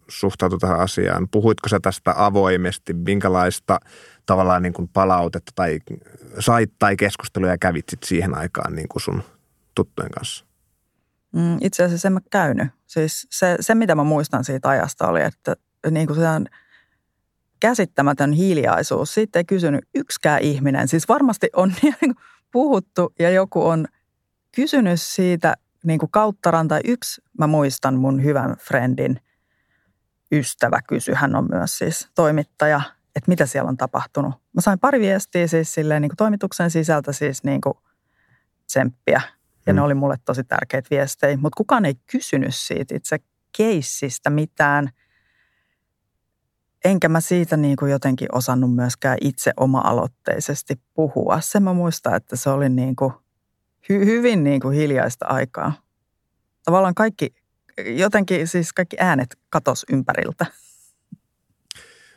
suhtautuivat 0.08 0.60
tähän 0.60 0.80
asiaan, 0.80 1.28
puhuitko 1.28 1.68
sä 1.68 1.80
tästä 1.82 2.14
avoimesti, 2.16 2.94
minkälaista 2.94 3.80
tavallaan 4.26 4.62
niin 4.62 4.72
kuin 4.72 4.88
palautetta 4.88 5.52
tai 5.54 5.78
sait 6.38 6.72
tai 6.78 6.96
keskusteluja 6.96 7.58
kävit 7.58 7.88
sit 7.88 8.02
siihen 8.02 8.38
aikaan 8.38 8.74
niin 8.74 8.88
kuin 8.88 9.02
sun 9.02 9.22
tuttujen 9.74 10.10
kanssa? 10.10 10.44
Mm, 11.32 11.58
itse 11.60 11.84
asiassa 11.84 12.08
en 12.08 12.12
mä 12.12 12.20
käynyt. 12.30 12.68
Siis 12.86 13.26
se, 13.30 13.56
se, 13.60 13.74
mitä 13.74 13.94
mä 13.94 14.04
muistan 14.04 14.44
siitä 14.44 14.68
ajasta 14.68 15.08
oli, 15.08 15.22
että 15.22 15.56
niin 15.90 16.06
kuin 16.06 16.16
se 16.16 16.28
on 16.28 16.46
käsittämätön 17.60 18.32
hiljaisuus. 18.32 19.14
Siitä 19.14 19.38
ei 19.38 19.44
kysynyt 19.44 19.84
yksikään 19.94 20.42
ihminen. 20.42 20.88
Siis 20.88 21.08
varmasti 21.08 21.48
on 21.56 21.72
niin 21.82 22.14
puhuttu 22.52 23.12
ja 23.18 23.30
joku 23.30 23.66
on– 23.66 23.86
kysynyt 24.58 25.00
siitä 25.00 25.54
niin 25.84 25.98
kuin 25.98 26.10
kauttaran 26.10 26.68
yksi, 26.84 27.22
mä 27.38 27.46
muistan 27.46 27.94
mun 27.94 28.24
hyvän 28.24 28.56
friendin 28.60 29.20
ystävä 30.32 30.80
kysy, 30.88 31.12
hän 31.14 31.36
on 31.36 31.48
myös 31.50 31.78
siis 31.78 32.08
toimittaja, 32.14 32.80
että 33.16 33.28
mitä 33.28 33.46
siellä 33.46 33.68
on 33.68 33.76
tapahtunut. 33.76 34.34
Mä 34.52 34.60
sain 34.60 34.78
pari 34.78 35.00
viestiä 35.00 35.46
siis 35.46 35.74
silleen 35.74 36.02
niin 36.02 36.10
kuin 36.10 36.16
toimituksen 36.16 36.70
sisältä 36.70 37.12
siis 37.12 37.44
niin 37.44 37.60
kuin 37.60 37.74
tsemppiä 38.66 39.20
ja 39.66 39.72
mm. 39.72 39.76
ne 39.76 39.82
oli 39.82 39.94
mulle 39.94 40.16
tosi 40.24 40.44
tärkeitä 40.44 40.88
viestejä, 40.90 41.36
mutta 41.36 41.56
kukaan 41.56 41.84
ei 41.84 41.94
kysynyt 41.94 42.54
siitä 42.54 42.94
itse 42.96 43.18
keissistä 43.56 44.30
mitään. 44.30 44.90
Enkä 46.84 47.08
mä 47.08 47.20
siitä 47.20 47.56
niin 47.56 47.76
kuin 47.76 47.92
jotenkin 47.92 48.28
osannut 48.32 48.74
myöskään 48.74 49.18
itse 49.20 49.52
oma-aloitteisesti 49.56 50.80
puhua. 50.94 51.40
Se 51.40 51.60
mä 51.60 51.72
muistan, 51.72 52.14
että 52.14 52.36
se 52.36 52.50
oli 52.50 52.68
niin 52.68 52.96
kuin– 52.96 53.12
hy, 53.88 54.06
hyvin 54.06 54.44
niin 54.44 54.60
kuin 54.60 54.76
hiljaista 54.76 55.26
aikaa. 55.26 55.72
Tavallaan 56.64 56.94
kaikki, 56.94 57.34
jotenkin 57.86 58.48
siis 58.48 58.72
kaikki 58.72 58.96
äänet 59.00 59.38
katos 59.50 59.86
ympäriltä. 59.92 60.46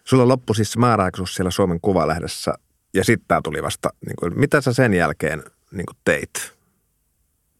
Sulla 0.03 0.27
loppui 0.27 0.55
siis 0.55 0.77
määräaikaisuus 0.77 1.35
siellä 1.35 1.51
Suomen 1.51 1.81
Kuvalehdessä 1.81 2.53
ja 2.93 3.03
sitten 3.03 3.27
tämä 3.27 3.41
tuli 3.43 3.63
vasta. 3.63 3.89
Niin 4.05 4.15
kuin, 4.19 4.39
mitä 4.39 4.61
sä 4.61 4.73
sen 4.73 4.93
jälkeen 4.93 5.43
niin 5.71 5.85
kuin 5.85 5.97
teit 6.05 6.53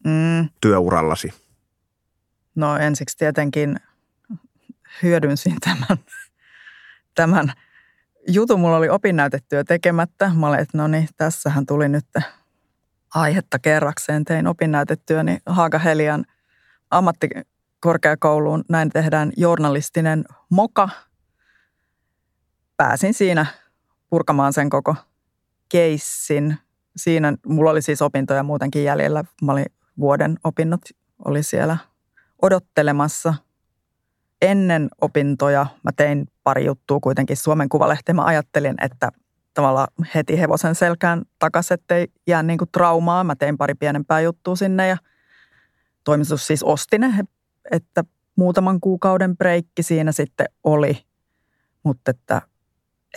mm. 0.03 0.49
työurallasi? 0.61 1.33
No 2.55 2.77
ensiksi 2.77 3.17
tietenkin 3.17 3.75
hyödynsin 5.03 5.55
tämän, 5.59 5.97
tämän 7.15 7.53
jutun. 8.27 8.59
Mulla 8.59 8.77
oli 8.77 8.89
opinnäytetyö 8.89 9.63
tekemättä. 9.63 10.31
Mä 10.35 10.47
olin, 10.47 10.59
että 10.59 10.77
no 10.77 10.87
niin, 10.87 11.09
tässähän 11.17 11.65
tuli 11.65 11.89
nyt 11.89 12.05
aihetta 13.15 13.59
kerrakseen. 13.59 14.25
Tein 14.25 14.47
opinnäytetyöni 14.47 15.37
Haaga-Helian 15.45 16.25
ammattikorkeakouluun. 16.91 18.63
Näin 18.69 18.89
tehdään 18.89 19.31
journalistinen 19.37 20.25
moka. 20.49 20.89
Pääsin 22.77 23.13
siinä 23.13 23.45
purkamaan 24.09 24.53
sen 24.53 24.69
koko 24.69 24.95
keissin. 25.69 26.57
Siinä 26.95 27.33
mulla 27.45 27.71
oli 27.71 27.81
siis 27.81 28.01
opintoja 28.01 28.43
muutenkin 28.43 28.83
jäljellä. 28.83 29.23
Mä 29.41 29.51
olin 29.51 29.65
vuoden 29.99 30.37
opinnot, 30.43 30.81
oli 31.25 31.43
siellä 31.43 31.77
odottelemassa. 32.41 33.33
Ennen 34.41 34.89
opintoja 35.01 35.65
mä 35.83 35.91
tein 35.91 36.27
pari 36.43 36.65
juttua 36.65 36.99
kuitenkin 36.99 37.37
Suomen 37.37 37.69
Kuvalehteen. 37.69 38.15
Mä 38.15 38.25
ajattelin, 38.25 38.75
että 38.81 39.11
tavallaan 39.53 39.87
heti 40.15 40.39
hevosen 40.39 40.75
selkään 40.75 41.21
takaisin, 41.39 41.73
ettei 41.73 42.07
jää 42.27 42.43
niin 42.43 42.57
kuin 42.57 42.69
traumaa. 42.71 43.23
Mä 43.23 43.35
tein 43.35 43.57
pari 43.57 43.75
pienempää 43.75 44.21
juttua 44.21 44.55
sinne 44.55 44.87
ja 44.87 44.97
toimitus 46.03 46.47
siis 46.47 46.63
osti 46.63 46.97
ne, 46.97 47.13
että 47.71 48.03
muutaman 48.35 48.79
kuukauden 48.79 49.37
breikki 49.37 49.83
siinä 49.83 50.11
sitten 50.11 50.45
oli, 50.63 51.05
mutta 51.83 52.11
että 52.11 52.41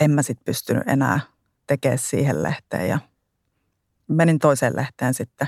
en 0.01 0.11
mä 0.11 0.21
sitten 0.21 0.45
pystynyt 0.45 0.83
enää 0.87 1.19
tekemään 1.67 1.97
siihen 1.97 2.43
lehteen 2.43 2.89
ja 2.89 2.99
menin 4.07 4.39
toiseen 4.39 4.75
lehteen 4.75 5.13
sitten 5.13 5.47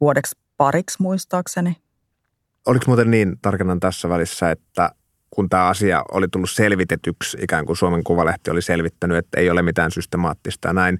vuodeksi 0.00 0.38
pariksi 0.56 1.02
muistaakseni. 1.02 1.76
Oliko 2.66 2.84
muuten 2.86 3.10
niin, 3.10 3.38
tarkennan 3.42 3.80
tässä 3.80 4.08
välissä, 4.08 4.50
että 4.50 4.90
kun 5.34 5.48
tämä 5.48 5.66
asia 5.66 6.02
oli 6.12 6.28
tullut 6.28 6.50
selvitetyksi, 6.50 7.38
ikään 7.40 7.66
kuin 7.66 7.76
Suomen 7.76 8.04
Kuvalehti 8.04 8.50
oli 8.50 8.62
selvittänyt, 8.62 9.16
että 9.18 9.40
ei 9.40 9.50
ole 9.50 9.62
mitään 9.62 9.90
systemaattista 9.90 10.72
näin. 10.72 10.98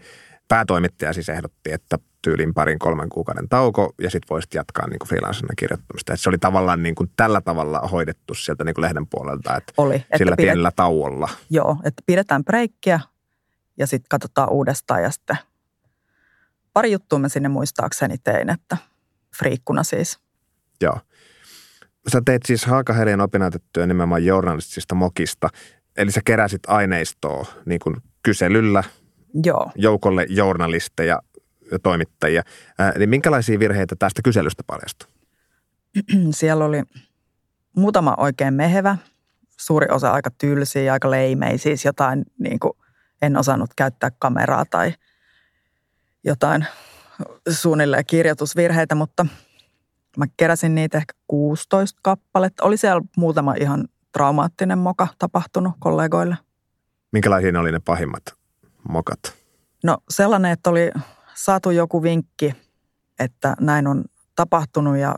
Päätoimittaja 0.49 1.13
siis 1.13 1.29
ehdotti, 1.29 1.73
että 1.73 1.99
tyyliin 2.23 2.55
parin 2.55 2.79
kolmen 2.79 3.09
kuukauden 3.09 3.49
tauko 3.49 3.93
ja 4.01 4.11
sitten 4.11 4.29
voisit 4.31 4.55
jatkaa 4.55 4.89
niin 4.89 5.09
freelancerina 5.09 5.55
kirjoittamista. 5.59 6.13
Et 6.13 6.21
se 6.21 6.29
oli 6.29 6.39
tavallaan 6.39 6.83
niin 6.83 6.95
kuin 6.95 7.11
tällä 7.17 7.41
tavalla 7.41 7.81
hoidettu 7.81 8.35
sieltä 8.35 8.65
niin 8.65 8.75
kuin 8.75 8.83
lehden 8.83 9.07
puolelta, 9.07 9.57
että 9.57 9.73
oli, 9.77 9.95
että 9.95 10.19
sillä 10.19 10.37
pidet, 10.37 10.47
pienellä 10.47 10.73
tauolla. 10.77 11.29
Joo, 11.51 11.77
että 11.85 12.03
pidetään 12.07 12.45
breikkiä 12.45 13.01
ja 13.77 13.87
sitten 13.87 14.09
katsotaan 14.09 14.51
uudestaan 14.51 15.03
ja 15.03 15.11
sitten 15.11 15.37
pari 16.73 16.93
juttua 16.93 17.19
mä 17.19 17.29
sinne 17.29 17.49
muistaakseni 17.49 18.19
tein, 18.19 18.51
että 18.51 18.77
friikkuna 19.39 19.83
siis. 19.83 20.19
Joo. 20.81 20.99
Sä 22.13 22.23
teit 22.25 22.43
siis 22.47 22.67
Haakaherien 22.67 23.21
opinnäytettyä 23.21 23.87
nimenomaan 23.87 24.25
journalistisista 24.25 24.95
mokista. 24.95 25.49
Eli 25.97 26.11
sä 26.11 26.21
keräsit 26.25 26.63
aineistoa 26.67 27.47
niin 27.67 27.81
kuin 27.81 27.97
kyselyllä 28.23 28.85
Joo. 29.45 29.71
joukolle 29.75 30.27
journalisteja 30.29 31.21
ja 31.73 31.79
toimittajia. 31.79 32.43
Ää, 32.79 32.93
niin 32.99 33.09
minkälaisia 33.09 33.59
virheitä 33.59 33.97
tästä 33.99 34.23
kyselystä 34.25 34.63
paljastui? 34.67 35.09
Siellä 36.31 36.65
oli 36.65 36.83
muutama 37.77 38.15
oikein 38.19 38.55
mehevä, 38.55 38.97
suuri 39.61 39.87
osa 39.91 40.11
aika 40.13 40.31
tylsiä, 40.31 40.93
aika 40.93 41.11
leimei, 41.11 41.59
siis 41.59 41.85
jotain 41.85 42.25
niin 42.39 42.59
kuin 42.59 42.73
en 43.23 43.37
osannut 43.37 43.71
käyttää 43.77 44.11
kameraa 44.19 44.65
tai 44.65 44.95
jotain 46.25 46.67
suunnilleen 47.51 48.07
kirjoitusvirheitä, 48.07 48.95
mutta– 48.95 49.27
Mä 50.17 50.25
keräsin 50.37 50.75
niitä 50.75 50.99
ehkä 50.99 51.13
16 51.29 52.01
kappaletta. 52.03 52.65
Oli 52.65 52.77
siellä 52.77 53.03
muutama 53.17 53.55
ihan 53.55 53.89
traumaattinen 54.13 54.79
moka 54.79 55.09
tapahtunut 55.19 55.73
kollegoille. 55.79 56.37
Minkälaisia 57.13 57.53
ne 57.53 57.59
oli 57.59 57.73
ne 57.73 57.81
pahimmat 57.81 58.23
mokat? 58.89 59.19
No 59.85 59.99
sellainen, 60.11 60.53
että 60.53 60.71
oli 60.71 60.91
saatu 61.35 61.71
joku 61.71 62.03
vinkki, 62.03 62.55
että 63.19 63.57
näin 63.61 63.87
on 63.87 64.05
tapahtunut 64.37 64.97
ja 64.97 65.15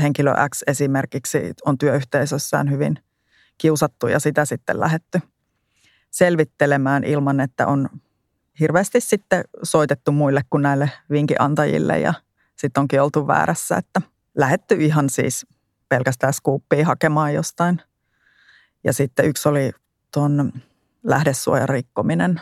henkilö 0.00 0.34
X 0.54 0.62
esimerkiksi 0.66 1.52
on 1.64 1.78
työyhteisössään 1.78 2.70
hyvin 2.70 2.98
kiusattu 3.58 4.06
ja 4.06 4.20
sitä 4.20 4.44
sitten 4.44 4.80
lähetty 4.80 5.20
selvittelemään 6.10 7.04
ilman, 7.04 7.40
että 7.40 7.66
on 7.66 7.88
hirveästi 8.60 9.00
sitten 9.00 9.44
soitettu 9.62 10.12
muille 10.12 10.40
kuin 10.50 10.62
näille 10.62 10.90
vinkiantajille 11.10 11.98
ja– 12.00 12.14
sitten 12.62 12.80
onkin 12.80 13.02
oltu 13.02 13.26
väärässä, 13.26 13.76
että 13.76 14.02
lähetty 14.34 14.74
ihan 14.74 15.10
siis 15.10 15.46
pelkästään 15.88 16.32
skuuppia 16.32 16.86
hakemaan 16.86 17.34
jostain. 17.34 17.80
Ja 18.84 18.92
sitten 18.92 19.26
yksi 19.26 19.48
oli 19.48 19.72
tuon 20.14 20.52
lähdesuojan 21.02 21.68
rikkominen 21.68 22.40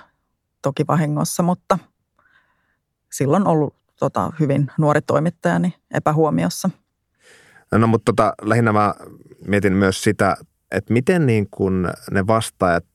toki 0.62 0.85
vahingossa, 0.89 1.43
mutta 1.43 1.79
silloin 3.12 3.47
ollut 3.47 3.75
tota, 3.99 4.33
hyvin 4.41 4.71
nuori 4.79 5.03
toimittajani 5.03 5.75
epähuomiossa. 5.95 6.71
No 7.73 7.87
mutta 7.87 8.12
tota, 8.12 8.35
lähinnä 8.43 8.73
mä 8.73 8.95
mietin 9.47 9.73
myös 9.73 10.03
sitä, 10.03 10.37
että 10.71 10.93
miten 10.93 11.27
niin 11.27 11.49
kun 11.50 11.91
ne 12.11 12.27
vastaajat 12.27 12.87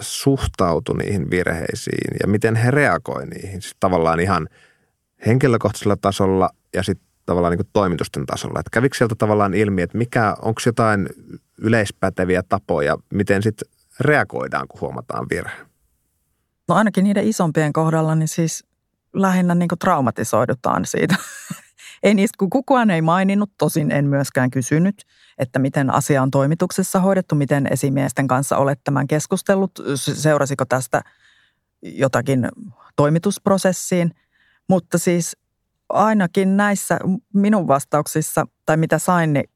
suhtautu 0.00 0.92
niihin 0.92 1.30
virheisiin 1.30 2.16
ja 2.22 2.28
miten 2.28 2.56
he 2.56 2.70
reagoi 2.70 3.26
niihin. 3.26 3.62
Siis 3.62 3.76
tavallaan 3.80 4.20
ihan 4.20 4.48
henkilökohtaisella 5.26 5.96
tasolla 5.96 6.50
ja 6.74 6.82
sitten 6.82 7.08
tavallaan 7.26 7.50
niin 7.50 7.58
kuin 7.58 7.70
toimitusten 7.72 8.26
tasolla. 8.26 8.60
Että 8.60 8.70
kävikö 8.72 8.96
sieltä 8.96 9.14
tavallaan 9.18 9.54
ilmi, 9.54 9.82
että 9.82 9.98
mikä, 9.98 10.36
onko 10.42 10.60
jotain 10.66 11.08
yleispäteviä 11.58 12.42
tapoja, 12.42 12.96
miten 13.12 13.42
sitten 13.42 13.68
reagoidaan, 14.00 14.68
kun 14.68 14.80
huomataan 14.80 15.26
virhe? 15.30 15.66
No 16.68 16.74
ainakin 16.74 17.04
niiden 17.04 17.28
isompien 17.28 17.72
kohdalla, 17.72 18.14
niin 18.14 18.28
siis 18.28 18.64
lähinnä 19.12 19.54
niin 19.54 19.68
kuin 19.68 19.78
traumatisoidutaan 19.78 20.84
siitä. 20.84 21.16
ei 22.02 22.14
niistä, 22.14 22.36
kun 22.38 22.50
kukaan 22.50 22.90
ei 22.90 23.02
maininnut, 23.02 23.50
tosin 23.58 23.90
en 23.90 24.06
myöskään 24.06 24.50
kysynyt, 24.50 25.04
että 25.38 25.58
miten 25.58 25.94
asia 25.94 26.22
on 26.22 26.30
toimituksessa 26.30 27.00
hoidettu, 27.00 27.34
miten 27.34 27.66
esimiesten 27.70 28.26
kanssa 28.26 28.56
olet 28.56 28.80
tämän 28.84 29.06
keskustellut, 29.06 29.70
seurasiko 29.94 30.64
tästä 30.64 31.02
jotakin 31.82 32.48
toimitusprosessiin. 32.96 34.14
Mutta 34.68 34.98
siis 34.98 35.36
ainakin 35.88 36.56
näissä 36.56 36.98
minun 37.34 37.68
vastauksissa, 37.68 38.46
tai 38.66 38.76
mitä 38.76 38.98
sain, 38.98 39.32
niin, 39.32 39.50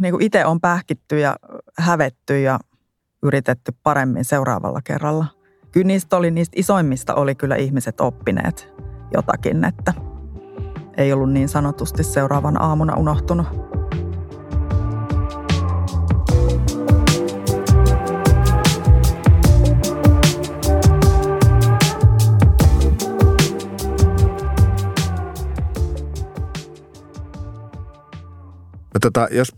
niin 0.00 0.12
kuin 0.12 0.22
itse 0.22 0.46
on 0.46 0.60
pähkitty 0.60 1.18
ja 1.18 1.36
hävetty 1.78 2.40
ja 2.40 2.58
yritetty 3.22 3.72
paremmin 3.82 4.24
seuraavalla 4.24 4.80
kerralla. 4.84 5.26
Kyllä 5.72 5.86
niistä, 5.86 6.16
oli, 6.16 6.30
niistä 6.30 6.54
isoimmista 6.60 7.14
oli 7.14 7.34
kyllä 7.34 7.56
ihmiset 7.56 8.00
oppineet 8.00 8.72
jotakin, 9.14 9.64
että 9.64 9.94
ei 10.96 11.12
ollut 11.12 11.32
niin 11.32 11.48
sanotusti 11.48 12.04
seuraavan 12.04 12.62
aamuna 12.62 12.96
unohtunut. 12.96 13.71
No 28.94 28.98
tota, 29.00 29.28
jos 29.30 29.52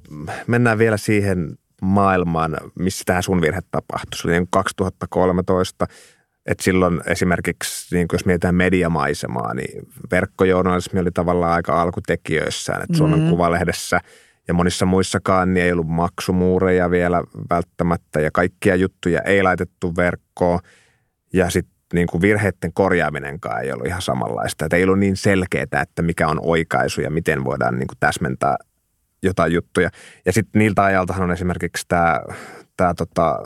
mennään 0.46 0.78
vielä 0.78 0.96
siihen 0.96 1.58
maailmaan, 1.82 2.56
missä 2.78 3.02
tämä 3.06 3.22
sun 3.22 3.40
virhe 3.40 3.60
tapahtui. 3.70 4.18
Se 4.18 4.28
oli 4.28 4.46
2013, 4.50 5.86
niin 5.88 6.14
että 6.46 6.64
silloin 6.64 7.00
esimerkiksi, 7.06 7.96
niin 7.96 8.06
jos 8.12 8.26
mietitään 8.26 8.54
mediamaisemaa, 8.54 9.54
niin 9.54 9.88
verkkojournalismi 10.10 11.00
oli 11.00 11.10
tavallaan 11.10 11.52
aika 11.52 11.82
alkutekijöissään. 11.82 12.82
Että 12.82 12.96
Suomen 12.96 13.18
mm-hmm. 13.18 13.30
Kuvalehdessä 13.30 14.00
ja 14.48 14.54
monissa 14.54 14.86
muissakaan 14.86 15.54
niin 15.54 15.64
ei 15.64 15.72
ollut 15.72 15.88
maksumuureja 15.88 16.90
vielä 16.90 17.22
välttämättä 17.50 18.20
ja 18.20 18.30
kaikkia 18.30 18.74
juttuja 18.74 19.22
ei 19.22 19.42
laitettu 19.42 19.96
verkkoon. 19.96 20.60
Ja 21.32 21.50
sitten 21.50 21.74
niin 21.94 22.06
kuin 22.06 22.20
virheiden 22.20 22.72
korjaaminenkaan 22.74 23.62
ei 23.62 23.72
ollut 23.72 23.86
ihan 23.86 24.02
samanlaista. 24.02 24.64
Että 24.64 24.76
ei 24.76 24.84
ollut 24.84 24.98
niin 24.98 25.16
selkeää, 25.16 25.82
että 25.82 26.02
mikä 26.02 26.28
on 26.28 26.38
oikaisu 26.42 27.00
ja 27.00 27.10
miten 27.10 27.44
voidaan 27.44 27.78
niin 27.78 27.88
kuin 27.88 27.98
täsmentää 28.00 28.56
jotain 29.26 29.52
juttuja. 29.52 29.90
Ja 30.26 30.32
sitten 30.32 30.58
niiltä 30.58 30.84
ajaltahan 30.84 31.22
on 31.22 31.32
esimerkiksi 31.32 31.84
tämä 31.88 32.20
tää 32.76 32.94
tota 32.94 33.38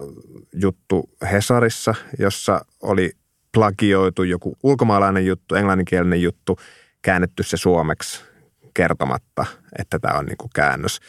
juttu 0.52 1.11
Hesarissa, 1.32 1.94
jossa 2.18 2.64
oli 2.82 3.11
plagioitu 3.52 4.23
joku 4.23 4.56
ulkomaalainen 4.62 5.26
juttu, 5.26 5.54
englanninkielinen 5.54 6.23
juttu, 6.23 6.58
käännetty 7.02 7.42
se 7.42 7.56
suomeksi 7.56 8.25
kertomatta, 8.75 9.47
että 9.78 9.99
tämä 9.99 10.18
on 10.18 10.26
niinku 10.26 10.50
käännös. 10.54 11.00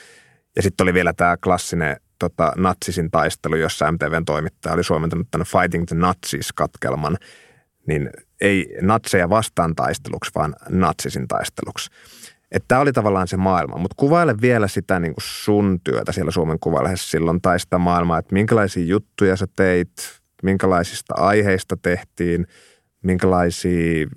Ja 0.56 0.62
sitten 0.62 0.84
oli 0.84 0.94
vielä 0.94 1.14
tämä 1.14 1.38
klassinen 1.38 1.98
tota, 2.20 2.54
natsisin 2.58 3.12
taistelu, 3.12 3.56
jossa 3.56 3.92
MTVn 3.92 4.26
toimittaja 4.26 4.74
oli 4.74 4.84
suomentanut 4.84 5.28
tänne 5.32 5.46
Fighting 5.46 5.86
the 5.88 5.96
Nazis-katkelman, 5.96 7.18
niin 7.88 8.10
ei 8.42 8.78
natseja 8.82 9.30
vastaan 9.30 9.76
taisteluksi, 9.76 10.32
vaan 10.36 10.56
natsisin 10.70 11.28
taisteluksi. 11.28 11.90
Että 12.52 12.68
tämä 12.68 12.82
oli 12.82 12.94
tavallaan 12.94 13.28
se 13.28 13.38
maailma. 13.38 13.78
Mutta 13.78 13.96
kuvaile 13.98 14.36
vielä 14.42 14.68
sitä 14.68 15.00
niin 15.00 15.14
kuin 15.14 15.24
sun 15.28 15.80
työtä 15.84 16.12
siellä 16.12 16.32
Suomen 16.32 16.60
Kuvalehdessä 16.60 17.10
silloin 17.10 17.42
tai 17.42 17.60
sitä 17.60 17.78
maailmaa, 17.78 18.18
että 18.18 18.34
minkälaisia 18.34 18.86
juttuja 18.86 19.36
sä 19.36 19.48
teit, 19.56 19.92
minkälaisista 20.44 21.14
aiheista 21.18 21.78
tehtiin, 21.82 22.48
minkälaisia 23.04 24.08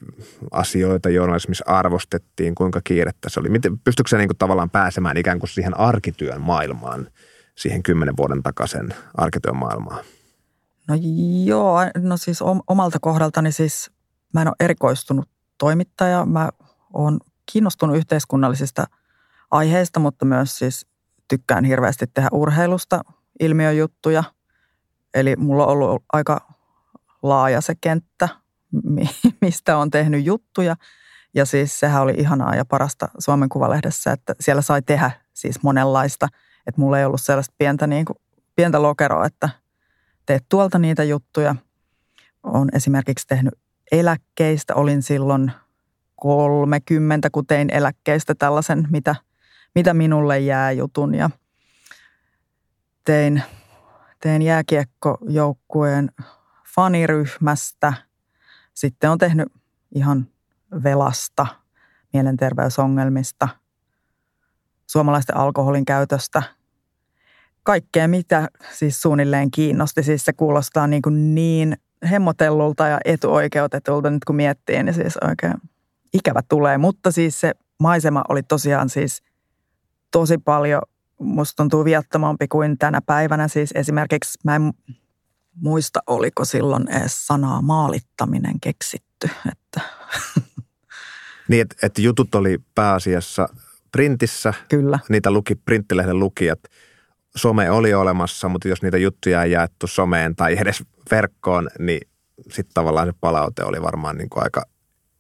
asioita 0.51 1.11
journalismissa 1.11 1.65
arvostettiin, 1.67 2.55
kuinka 2.55 2.81
kiirettä 2.85 3.29
se 3.29 3.41
oli. 3.41 3.49
Miten, 3.49 3.79
pystyykö 3.79 4.09
sä 4.09 4.19
niin 4.19 4.29
kuin 4.29 4.39
tavallaan 4.39 4.71
pääsemään 4.71 5.17
ikään 5.17 5.39
kuin 5.39 5.51
siihen 5.51 5.81
arkityön 5.81 6.41
maailmaan, 6.41 7.07
siihen 7.55 7.83
kymmenen 7.83 8.17
vuoden 8.17 8.43
takaisin 8.43 8.95
arkityön 9.15 9.57
maailmaan? 9.57 10.05
No 10.89 10.95
joo, 11.45 11.79
no 11.99 12.17
siis 12.17 12.43
omalta 12.67 12.99
kohdaltani 13.01 13.53
siis 13.53 13.91
mä 14.35 14.43
en 14.43 14.49
ole 14.49 14.57
erikoistunut 14.61 15.29
toimittaja. 15.59 16.25
Mä 16.25 16.49
oon 16.95 17.19
kiinnostunut 17.53 17.97
yhteiskunnallisista 17.97 18.85
aiheista, 19.51 20.01
mutta 20.01 20.25
myös 20.25 20.59
siis 20.59 20.87
tykkään 21.29 21.65
hirveästi 21.65 22.07
tehdä 22.07 22.29
urheilusta 22.33 23.01
ilmiöjuttuja. 23.41 24.25
Eli 25.15 25.37
mulla 25.37 25.67
on 25.67 25.73
ollut 25.73 26.05
aika 26.13 26.55
laaja 27.23 27.61
se 27.61 27.75
kenttä, 27.81 28.29
mistä 29.43 29.77
on 29.77 29.91
tehnyt 29.91 30.25
juttuja. 30.25 30.77
Ja 31.35 31.47
siis 31.47 31.81
sehän 31.81 32.03
oli 32.03 32.15
ihanaa 32.17 32.55
ja 32.55 32.65
parasta 32.65 33.09
Suomen 33.19 33.49
Kuvalehdessä, 33.49 34.13
että 34.13 34.35
siellä 34.41 34.63
sai 34.63 34.83
tehdä 34.83 35.11
siis 35.33 35.63
monenlaista. 35.63 36.29
Että 36.67 36.81
mulla 36.81 36.99
ei 36.99 37.05
ollut 37.05 37.21
sellaista 37.21 37.55
pientä, 37.59 37.87
niin 37.87 38.05
kuin, 38.05 38.17
pientä 38.57 38.83
lokeroa, 38.83 39.27
että 39.27 39.49
teet 40.27 40.45
tuolta 40.49 40.79
niitä 40.79 41.05
juttuja. 41.05 41.57
Olen 42.43 42.69
esimerkiksi 42.73 43.27
tehnyt 43.27 43.55
eläkkeistä. 43.93 44.75
Olin 44.75 45.03
silloin 45.03 45.53
30, 46.23 47.31
kun 47.31 47.47
tein 47.47 47.75
eläkkeestä 47.75 48.35
tällaisen, 48.35 48.89
mitä, 48.91 49.15
mitä 49.75 49.95
minulle 49.95 50.39
jää 50.39 50.73
jutun. 50.73 51.15
Ja 51.15 51.31
tein, 53.05 53.43
tein 54.21 54.43
jääkiekkojoukkueen 54.43 56.11
faniryhmästä. 56.75 57.93
Sitten 58.75 59.11
on 59.11 59.19
tehnyt 59.19 59.49
ihan 59.95 60.27
velasta, 60.83 61.47
mielenterveysongelmista, 62.13 63.49
suomalaisten 64.87 65.37
alkoholin 65.37 65.85
käytöstä. 65.85 66.43
Kaikkea, 67.63 68.09
mitä 68.09 68.49
siis 68.73 69.03
suunnilleen 69.03 69.51
kiinnosti. 69.51 70.03
Siis 70.03 70.25
se 70.25 70.33
kuulostaa 70.33 70.87
niin, 70.87 71.03
kuin 71.03 71.35
niin 71.35 71.77
hemmotellulta 72.11 72.87
ja 72.87 73.01
etuoikeutetulta 73.05 74.11
nyt 74.11 74.25
kun 74.25 74.37
miettii, 74.37 74.83
niin 74.83 74.95
siis 74.95 75.17
oikein 75.17 75.72
ikävä 76.13 76.41
tulee. 76.49 76.79
Mutta 76.79 77.11
siis 77.11 77.41
se 77.41 77.55
maisema 77.81 78.23
oli 78.29 78.43
tosiaan 78.43 78.89
siis 78.89 79.23
tosi 80.11 80.39
paljon, 80.39 80.83
musta 81.19 81.57
tuntuu 81.57 81.85
viattomampi 81.85 82.49
kuin 82.49 82.79
tänä 82.79 83.01
päivänä. 83.07 83.49
Siis 83.49 83.71
esimerkiksi 83.75 84.39
mä 84.45 84.57
en 84.57 84.73
muista, 85.55 86.01
oliko 86.07 86.45
silloin 86.45 86.91
edes 86.91 87.27
sanaa 87.27 87.63
maalittaminen 87.63 88.61
keksitty. 88.61 89.31
Että. 89.53 89.81
Niin, 91.49 91.63
että, 91.63 91.87
että 91.87 92.03
jutut 92.03 92.35
oli 92.35 92.59
pääasiassa 92.75 93.49
printissä. 93.93 94.55
Kyllä. 94.69 94.99
Niitä 95.09 95.31
luki 95.31 95.55
printtilehden 95.55 96.19
lukijat. 96.19 96.59
Some 97.37 97.71
oli 97.71 97.95
olemassa, 97.95 98.49
mutta 98.49 98.69
jos 98.69 98.83
niitä 98.83 98.99
juttuja 98.99 99.43
ei 99.43 99.51
jaettu 99.51 99.87
someen 99.87 100.37
tai 100.37 100.59
edes 100.59 100.85
verkkoon, 101.11 101.69
niin 101.79 102.01
sitten 102.51 102.75
tavallaan 102.75 103.09
se 103.09 103.13
palaute 103.21 103.65
oli 103.65 103.83
varmaan 103.83 104.17
niin 104.17 104.31
kuin 104.31 104.43
aika 104.43 104.63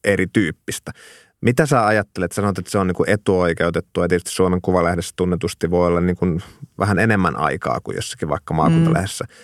erityyppistä. 0.05 0.93
Mitä 1.41 1.67
sä 1.67 1.87
ajattelet? 1.87 2.33
Sanoit, 2.33 2.59
että 2.59 2.71
se 2.71 2.79
on 2.79 2.87
niin 2.87 2.95
kuin 2.95 3.11
etuoikeutettua 3.11 4.05
ja 4.05 4.09
tietysti 4.09 4.31
Suomen 4.31 4.63
Kuvalehdessä 4.63 5.13
tunnetusti 5.17 5.71
voi 5.71 5.87
olla 5.87 6.01
niin 6.01 6.17
kuin 6.17 6.43
vähän 6.79 6.99
enemmän 6.99 7.37
aikaa 7.37 7.81
kuin 7.81 7.95
jossakin 7.95 8.29
vaikka 8.29 8.55
maakuntalehdessä 8.55 9.25
mm. 9.29 9.35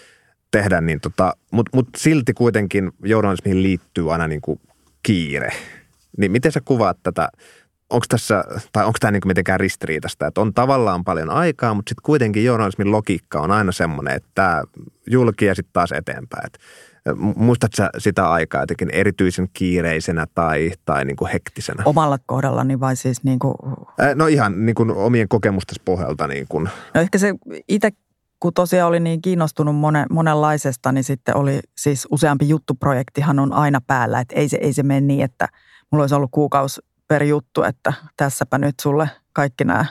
tehdä. 0.51 0.81
Niin 0.81 1.01
tota, 1.01 1.33
Mutta 1.51 1.71
mut 1.75 1.89
silti 1.97 2.35
kuitenkin 2.35 2.93
journalismiin 3.05 3.63
liittyy 3.63 4.13
aina 4.13 4.29
niin 4.29 4.41
kuin 4.41 4.61
kiire. 5.03 5.53
Niin 6.19 6.33
miten 6.33 6.53
sä 6.53 6.61
kuvaat 6.65 6.99
tätä? 7.03 7.29
Onko 7.91 8.07
tässä, 8.09 8.45
tai 8.73 8.85
onko 8.85 8.97
tämä 9.01 9.11
niin 9.11 9.23
mitenkään 9.27 9.61
ristiriitasta, 9.61 10.27
että 10.27 10.41
on 10.41 10.55
tavallaan 10.55 11.05
paljon 11.05 11.31
aikaa, 11.31 11.75
mutta 11.75 11.91
sitten 11.91 12.03
kuitenkin 12.03 12.45
journalismin 12.45 12.93
logiikka 12.93 13.41
on 13.41 13.51
aina 13.51 13.73
semmoinen, 13.73 14.15
että 14.15 14.29
tämä 14.35 14.63
julki 15.11 15.45
ja 15.45 15.55
sitten 15.55 15.73
taas 15.73 15.93
eteenpäin. 15.93 16.47
Että 16.47 16.59
Muistatko 17.37 17.89
sitä 17.99 18.31
aikaa 18.31 18.63
jotenkin 18.63 18.91
erityisen 18.91 19.49
kiireisenä 19.53 20.27
tai, 20.35 20.73
tai 20.85 21.05
niin 21.05 21.17
kuin 21.17 21.31
hektisenä? 21.31 21.83
Omalla 21.87 22.19
kohdallani 22.27 22.81
vai 22.81 22.97
siis 22.97 23.25
niin 23.25 23.39
kuin... 23.39 23.55
No 24.15 24.27
ihan 24.27 24.67
niin 24.67 24.75
kuin 24.75 24.91
omien 24.91 25.29
kokemusten 25.29 25.77
pohjalta. 25.85 26.27
Niin 26.27 26.47
kuin. 26.49 26.69
No 26.95 27.01
ehkä 27.01 27.19
se 27.19 27.35
itse, 27.69 27.91
kun 28.41 28.55
tosiaan 28.55 28.89
oli 28.89 29.01
niin 29.01 29.23
kiinnostunut 29.23 29.77
monen, 29.77 30.07
monenlaisesta, 30.11 30.93
niin 30.93 31.05
sitten 31.05 31.37
oli 31.37 31.61
siis 31.79 32.07
useampi 32.11 32.49
juttuprojektihan 32.49 33.39
on 33.39 33.53
aina 33.53 33.81
päällä. 33.87 34.21
Että 34.21 34.35
ei 34.35 34.49
se, 34.49 34.59
ei 34.61 34.73
se 34.73 34.83
mene 34.83 35.01
niin, 35.01 35.25
että 35.25 35.49
mulla 35.93 36.03
olisi 36.03 36.15
ollut 36.15 36.31
kuukausi 36.31 36.81
per 37.09 37.23
juttu, 37.23 37.63
että 37.63 37.93
tässäpä 38.17 38.59
nyt 38.59 38.75
sulle 38.81 39.11
kaikki 39.33 39.65
nämä 39.65 39.87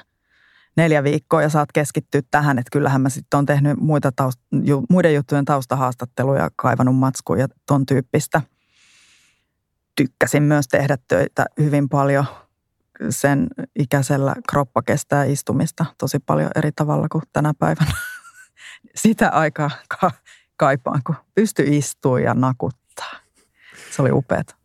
neljä 0.77 1.03
viikkoa 1.03 1.41
ja 1.41 1.49
saat 1.49 1.71
keskittyä 1.71 2.21
tähän. 2.31 2.59
Että 2.59 2.69
kyllähän 2.71 3.01
mä 3.01 3.09
sitten 3.09 3.37
on 3.37 3.45
tehnyt 3.45 3.77
muita 3.79 4.11
taust, 4.11 4.39
ju, 4.63 4.83
muiden 4.89 5.15
juttujen 5.15 5.45
taustahaastatteluja, 5.45 6.49
kaivannut 6.55 6.95
matskuja 6.95 7.47
ton 7.65 7.85
tyyppistä. 7.85 8.41
Tykkäsin 9.95 10.43
myös 10.43 10.67
tehdä 10.67 10.97
töitä 11.07 11.45
hyvin 11.59 11.89
paljon. 11.89 12.25
Sen 13.09 13.47
ikäisellä 13.79 14.35
kroppa 14.49 14.81
kestää 14.81 15.23
istumista 15.23 15.85
tosi 15.97 16.19
paljon 16.19 16.51
eri 16.55 16.71
tavalla 16.71 17.07
kuin 17.11 17.23
tänä 17.33 17.53
päivänä. 17.59 17.91
Sitä 18.95 19.29
aikaa 19.29 19.69
ka- 19.99 20.11
kaipaan, 20.57 21.01
kun 21.05 21.15
pysty 21.35 21.63
istumaan 21.67 22.23
ja 22.23 22.33
nakuttaa. 22.33 23.11
Se 23.91 24.01
oli 24.01 24.11
upeata. 24.11 24.55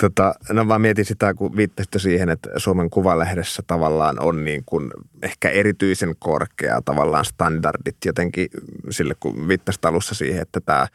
Tota, 0.00 0.34
no 0.52 0.64
mä 0.64 0.78
mietin 0.78 1.04
sitä, 1.04 1.34
kun 1.34 1.56
viittasitte 1.56 1.98
siihen, 1.98 2.28
että 2.28 2.50
Suomen 2.56 2.90
Kuvalehdessä 2.90 3.62
tavallaan 3.66 4.20
on 4.20 4.44
niin 4.44 4.62
kuin 4.66 4.90
ehkä 5.22 5.50
erityisen 5.50 6.14
korkea 6.18 6.82
tavallaan 6.84 7.24
standardit 7.24 7.96
jotenkin 8.04 8.48
sille, 8.90 9.14
kun 9.20 9.48
viittasit 9.48 9.84
alussa 9.84 10.14
siihen, 10.14 10.42
että 10.42 10.60
tämä 10.60 10.86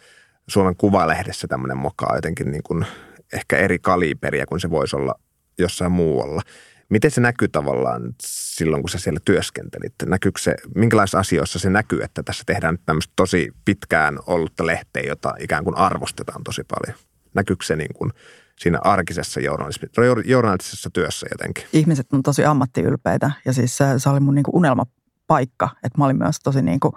Suomen 0.48 0.76
Kuvalehdessä 0.76 1.48
tämmöinen 1.48 1.78
moka 1.78 2.08
on 2.10 2.18
jotenkin 2.18 2.52
niin 2.52 2.64
kuin 2.64 2.86
ehkä 3.34 3.58
eri 3.58 3.80
kaliberia 3.80 4.46
kuin 4.46 4.62
se 4.62 4.70
voisi 4.70 4.96
olla 4.96 5.16
jossain 5.58 5.92
muualla. 5.92 6.42
Miten 6.90 7.12
se 7.12 7.22
näkyy 7.22 7.48
tavallaan 7.48 8.16
silloin, 8.22 8.84
kun 8.84 8.90
sä 8.90 9.00
siellä 9.00 9.20
työskentelit? 9.26 9.94
Näkyykö 10.06 10.42
se, 10.42 10.56
minkälaisissa 10.76 11.20
asioissa 11.20 11.60
se 11.60 11.70
näkyy, 11.70 12.02
että 12.04 12.24
tässä 12.24 12.44
tehdään 12.46 12.78
tämmöistä 12.86 13.14
tosi 13.16 13.52
pitkään 13.66 14.20
ollutta 14.28 14.66
lehteä, 14.66 15.04
jota 15.08 15.34
ikään 15.40 15.64
kuin 15.64 15.78
arvostetaan 15.78 16.44
tosi 16.44 16.62
paljon? 16.64 17.00
Näkyykö 17.34 17.66
se 17.66 17.76
niin 17.76 17.94
kuin 17.94 18.12
siinä 18.60 18.80
arkisessa 18.84 19.40
journalistisessa 20.26 20.90
työssä 20.94 21.28
jotenkin? 21.32 21.64
Ihmiset 21.74 22.14
on 22.14 22.24
tosi 22.24 22.46
ammattiylpeitä 22.46 23.32
ja 23.46 23.54
siis 23.54 23.78
se, 23.78 23.86
se 23.98 24.10
oli 24.10 24.20
mun 24.20 24.36
niin 24.36 24.44
kuin 24.44 24.56
unelmapaikka, 24.56 25.70
että 25.84 25.98
mä 25.98 26.06
olin 26.06 26.18
myös 26.18 26.36
tosi, 26.44 26.62
niin 26.62 26.80
kuin, 26.80 26.94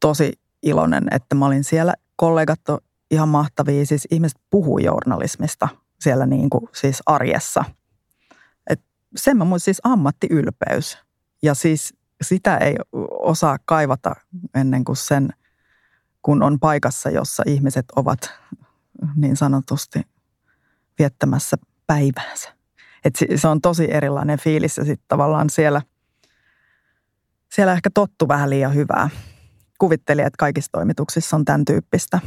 tosi 0.00 0.32
iloinen, 0.62 1.04
että 1.10 1.34
mä 1.34 1.46
olin 1.46 1.64
siellä. 1.64 1.94
Kollegat 2.16 2.68
on 2.68 2.78
ihan 3.10 3.28
mahtavia, 3.28 3.86
siis 3.86 4.08
ihmiset 4.10 4.38
puhuu 4.50 4.78
journalismista 4.78 5.68
siellä 6.00 6.26
niin 6.26 6.50
kuin, 6.50 6.68
siis 6.72 7.02
arjessa– 7.06 7.64
sen 9.16 9.36
mä 9.36 9.44
muistin 9.44 9.74
siis 9.74 9.80
ammattiylpeys. 9.84 10.98
Ja 11.42 11.54
siis 11.54 11.94
sitä 12.22 12.56
ei 12.56 12.76
osaa 13.10 13.58
kaivata 13.64 14.14
ennen 14.54 14.84
kuin 14.84 14.96
sen, 14.96 15.30
kun 16.22 16.42
on 16.42 16.60
paikassa, 16.60 17.10
jossa 17.10 17.42
ihmiset 17.46 17.86
ovat 17.96 18.30
niin 19.16 19.36
sanotusti 19.36 20.02
viettämässä 21.00 21.56
päiväänsä. 21.86 22.48
Et 23.04 23.14
se 23.36 23.48
on 23.48 23.60
tosi 23.60 23.92
erilainen 23.92 24.38
fiilis 24.38 24.78
ja 24.78 24.84
sitten 24.84 25.04
tavallaan 25.08 25.50
siellä, 25.50 25.82
siellä 27.52 27.72
ehkä 27.72 27.90
tottu 27.94 28.28
vähän 28.28 28.50
liian 28.50 28.74
hyvää. 28.74 29.10
Kuvittelin, 29.78 30.26
että 30.26 30.36
kaikissa 30.38 30.72
toimituksissa 30.72 31.36
on 31.36 31.44
tämän 31.44 31.64
tyyppistä, 31.64 32.20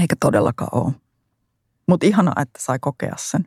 eikä 0.00 0.16
todellakaan 0.20 0.84
ole. 0.84 0.92
Mutta 1.88 2.06
ihanaa, 2.06 2.42
että 2.42 2.62
sai 2.62 2.78
kokea 2.78 3.14
sen. 3.16 3.44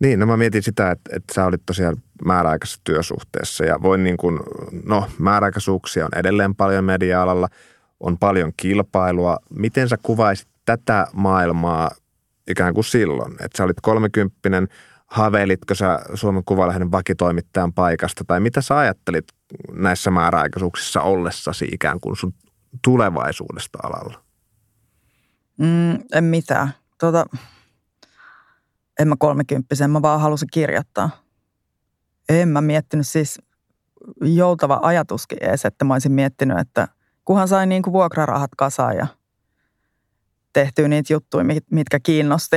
Niin, 0.00 0.18
no 0.18 0.26
mä 0.26 0.36
mietin 0.36 0.62
sitä, 0.62 0.90
että, 0.90 1.16
että 1.16 1.34
sä 1.34 1.46
olit 1.46 1.62
tosiaan 1.66 1.96
määräaikaisessa 2.24 2.80
työsuhteessa 2.84 3.64
ja 3.64 3.82
voin 3.82 4.04
niin 4.04 4.16
kuin, 4.16 4.40
no 4.84 5.08
määräaikaisuuksia 5.18 6.04
on 6.04 6.18
edelleen 6.18 6.54
paljon 6.54 6.84
media-alalla, 6.84 7.48
on 8.00 8.18
paljon 8.18 8.52
kilpailua. 8.56 9.38
Miten 9.50 9.88
sä 9.88 9.96
kuvaisit 10.02 10.48
tätä 10.64 11.06
maailmaa 11.12 11.90
ikään 12.50 12.74
kuin 12.74 12.84
silloin, 12.84 13.32
että 13.32 13.56
sä 13.56 13.64
olit 13.64 13.80
kolmekymppinen, 13.82 14.68
haaveilitko 15.06 15.74
sä 15.74 15.98
Suomen 16.14 16.44
Kuvalehden 16.44 16.92
vakitoimittajan 16.92 17.72
paikasta 17.72 18.24
tai 18.26 18.40
mitä 18.40 18.60
sä 18.60 18.78
ajattelit 18.78 19.24
näissä 19.72 20.10
määräaikaisuuksissa 20.10 21.00
ollessasi 21.00 21.68
ikään 21.72 22.00
kuin 22.00 22.16
sun 22.16 22.34
tulevaisuudesta 22.84 23.78
alalla? 23.82 24.24
Mm, 25.58 25.98
en 26.12 26.24
mitään. 26.24 26.74
Tuota, 27.00 27.26
en 28.98 29.08
mä 29.08 29.14
kolmekymppisen, 29.18 29.90
mä 29.90 30.02
vaan 30.02 30.20
halusin 30.20 30.48
kirjoittaa. 30.52 31.10
En 32.28 32.48
mä 32.48 32.60
miettinyt 32.60 33.06
siis 33.06 33.38
joutava 34.20 34.80
ajatuskin 34.82 35.38
edes, 35.40 35.64
että 35.64 35.84
mä 35.84 35.94
olisin 35.94 36.12
miettinyt, 36.12 36.58
että 36.58 36.88
kunhan 37.24 37.48
sain 37.48 37.68
niin 37.68 37.82
kuin 37.82 37.92
vuokrarahat 37.92 38.50
kasaan 38.56 38.96
ja 38.96 39.06
tehtyä 40.54 40.88
niitä 40.88 41.12
juttuja, 41.12 41.44
mitkä 41.70 42.00
kiinnosti. 42.00 42.56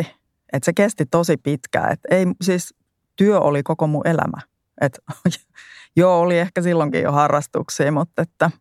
Että 0.53 0.65
se 0.65 0.73
kesti 0.73 1.05
tosi 1.05 1.37
pitkään. 1.37 1.91
Että 1.91 2.15
ei, 2.15 2.25
siis 2.41 2.73
työ 3.15 3.39
oli 3.39 3.63
koko 3.63 3.87
mun 3.87 4.07
elämä. 4.07 4.37
Et, 4.81 4.99
joo, 5.97 6.19
oli 6.19 6.39
ehkä 6.39 6.61
silloinkin 6.61 7.01
jo 7.01 7.11
harrastuksia, 7.11 7.91
mutta 7.91 8.21
että 8.21 8.51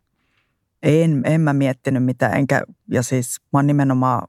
en, 0.83 1.23
en 1.25 1.41
mä 1.41 1.53
miettinyt 1.53 2.05
mitään. 2.05 2.35
Enkä, 2.35 2.63
ja 2.91 3.03
siis 3.03 3.37
mä 3.53 3.63
nimenomaan 3.63 4.29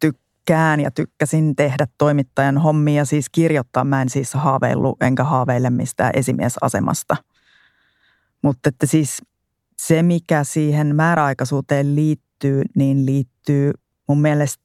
tykkään 0.00 0.80
ja 0.80 0.90
tykkäsin 0.90 1.56
tehdä 1.56 1.86
toimittajan 1.98 2.58
hommia, 2.58 3.04
siis 3.04 3.30
kirjoittaa. 3.30 3.84
Mä 3.84 4.02
en 4.02 4.08
siis 4.08 4.34
haaveillut 4.34 5.02
enkä 5.02 5.24
haaveile 5.24 5.70
mistään 5.70 6.10
esimiesasemasta. 6.14 7.16
Mutta 8.42 8.68
että 8.68 8.86
siis 8.86 9.22
se, 9.78 10.02
mikä 10.02 10.44
siihen 10.44 10.96
määräaikaisuuteen 10.96 11.94
liittyy, 11.94 12.62
niin 12.76 13.06
liittyy 13.06 13.72
mun 14.08 14.20
mielestä 14.20 14.64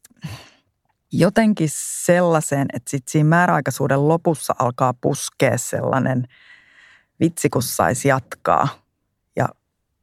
jotenkin 1.11 1.69
sellaiseen, 1.71 2.67
että 2.73 2.89
sitten 2.89 3.11
siinä 3.11 3.29
määräaikaisuuden 3.29 4.07
lopussa 4.07 4.55
alkaa 4.59 4.93
puskea 5.01 5.57
sellainen 5.57 6.27
vitsi, 7.19 7.49
kun 7.49 7.63
saisi 7.63 8.07
jatkaa. 8.07 8.67
Ja 9.35 9.49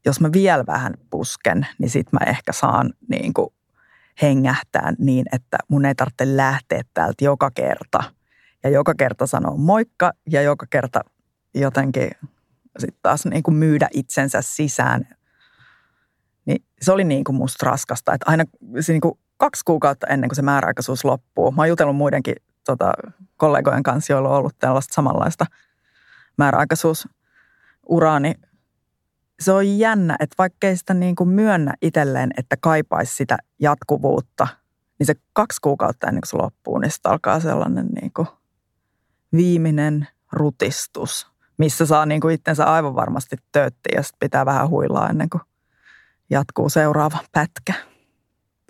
jos 0.05 0.19
mä 0.19 0.29
vielä 0.33 0.63
vähän 0.67 0.93
pusken, 1.09 1.67
niin 1.79 1.89
sitten 1.89 2.19
mä 2.19 2.31
ehkä 2.31 2.53
saan 2.53 2.93
niin 3.09 3.33
kuin 3.33 3.47
hengähtää 4.21 4.93
niin, 4.99 5.25
että 5.31 5.57
mun 5.67 5.85
ei 5.85 5.95
tarvitse 5.95 6.37
lähteä 6.37 6.81
täältä 6.93 7.25
joka 7.25 7.51
kerta. 7.51 8.03
Ja 8.63 8.69
joka 8.69 8.93
kerta 8.97 9.27
sanoa 9.27 9.57
moikka 9.57 10.11
ja 10.29 10.41
joka 10.41 10.65
kerta 10.69 11.01
jotenkin 11.55 12.11
sitten 12.79 12.99
taas 13.01 13.25
niin 13.25 13.43
kuin 13.43 13.55
myydä 13.55 13.87
itsensä 13.93 14.41
sisään. 14.41 15.07
Niin 16.45 16.65
se 16.81 16.91
oli 16.91 17.03
niin 17.03 17.23
kuin 17.23 17.35
musta 17.35 17.65
raskasta, 17.65 18.13
että 18.13 18.25
aina 18.29 18.43
se 18.79 18.91
niin 18.91 19.01
kuin 19.01 19.19
kaksi 19.45 19.61
kuukautta 19.65 20.07
ennen 20.07 20.29
kuin 20.29 20.35
se 20.35 20.41
määräaikaisuus 20.41 21.05
loppuu. 21.05 21.51
Mä 21.51 21.61
oon 21.61 21.69
jutellut 21.69 21.95
muidenkin 21.95 22.35
tota, 22.65 22.93
kollegojen 23.37 23.83
kanssa, 23.83 24.13
joilla 24.13 24.29
on 24.29 24.35
ollut 24.35 24.55
tällaista 24.59 24.93
samanlaista 24.93 25.45
määräaikaisuusuraa, 26.37 28.19
niin 28.19 28.35
se 29.39 29.51
on 29.51 29.77
jännä, 29.77 30.15
että 30.19 30.35
vaikkei 30.37 30.77
sitä 30.77 30.93
niin 30.93 31.15
kuin 31.15 31.29
myönnä 31.29 31.73
itselleen, 31.81 32.31
että 32.37 32.57
kaipaisi 32.61 33.15
sitä 33.15 33.37
jatkuvuutta, 33.59 34.47
niin 34.99 35.07
se 35.07 35.15
kaksi 35.33 35.61
kuukautta 35.61 36.07
ennen 36.07 36.21
kuin 36.21 36.29
se 36.29 36.37
loppuu, 36.37 36.77
niin 36.77 36.91
sitten 36.91 37.11
alkaa 37.11 37.39
sellainen 37.39 37.87
niin 37.87 38.11
kuin 38.13 38.27
viimeinen 39.35 40.07
rutistus, 40.31 41.27
missä 41.57 41.85
saa 41.85 42.05
niin 42.05 42.21
kuin 42.21 42.35
itsensä 42.35 42.65
aivan 42.65 42.95
varmasti 42.95 43.35
töötti 43.51 43.89
ja 43.95 44.03
sitten 44.03 44.19
pitää 44.19 44.45
vähän 44.45 44.69
huilaa 44.69 45.09
ennen 45.09 45.29
kuin 45.29 45.41
jatkuu 46.29 46.69
seuraava 46.69 47.17
pätkä. 47.31 47.73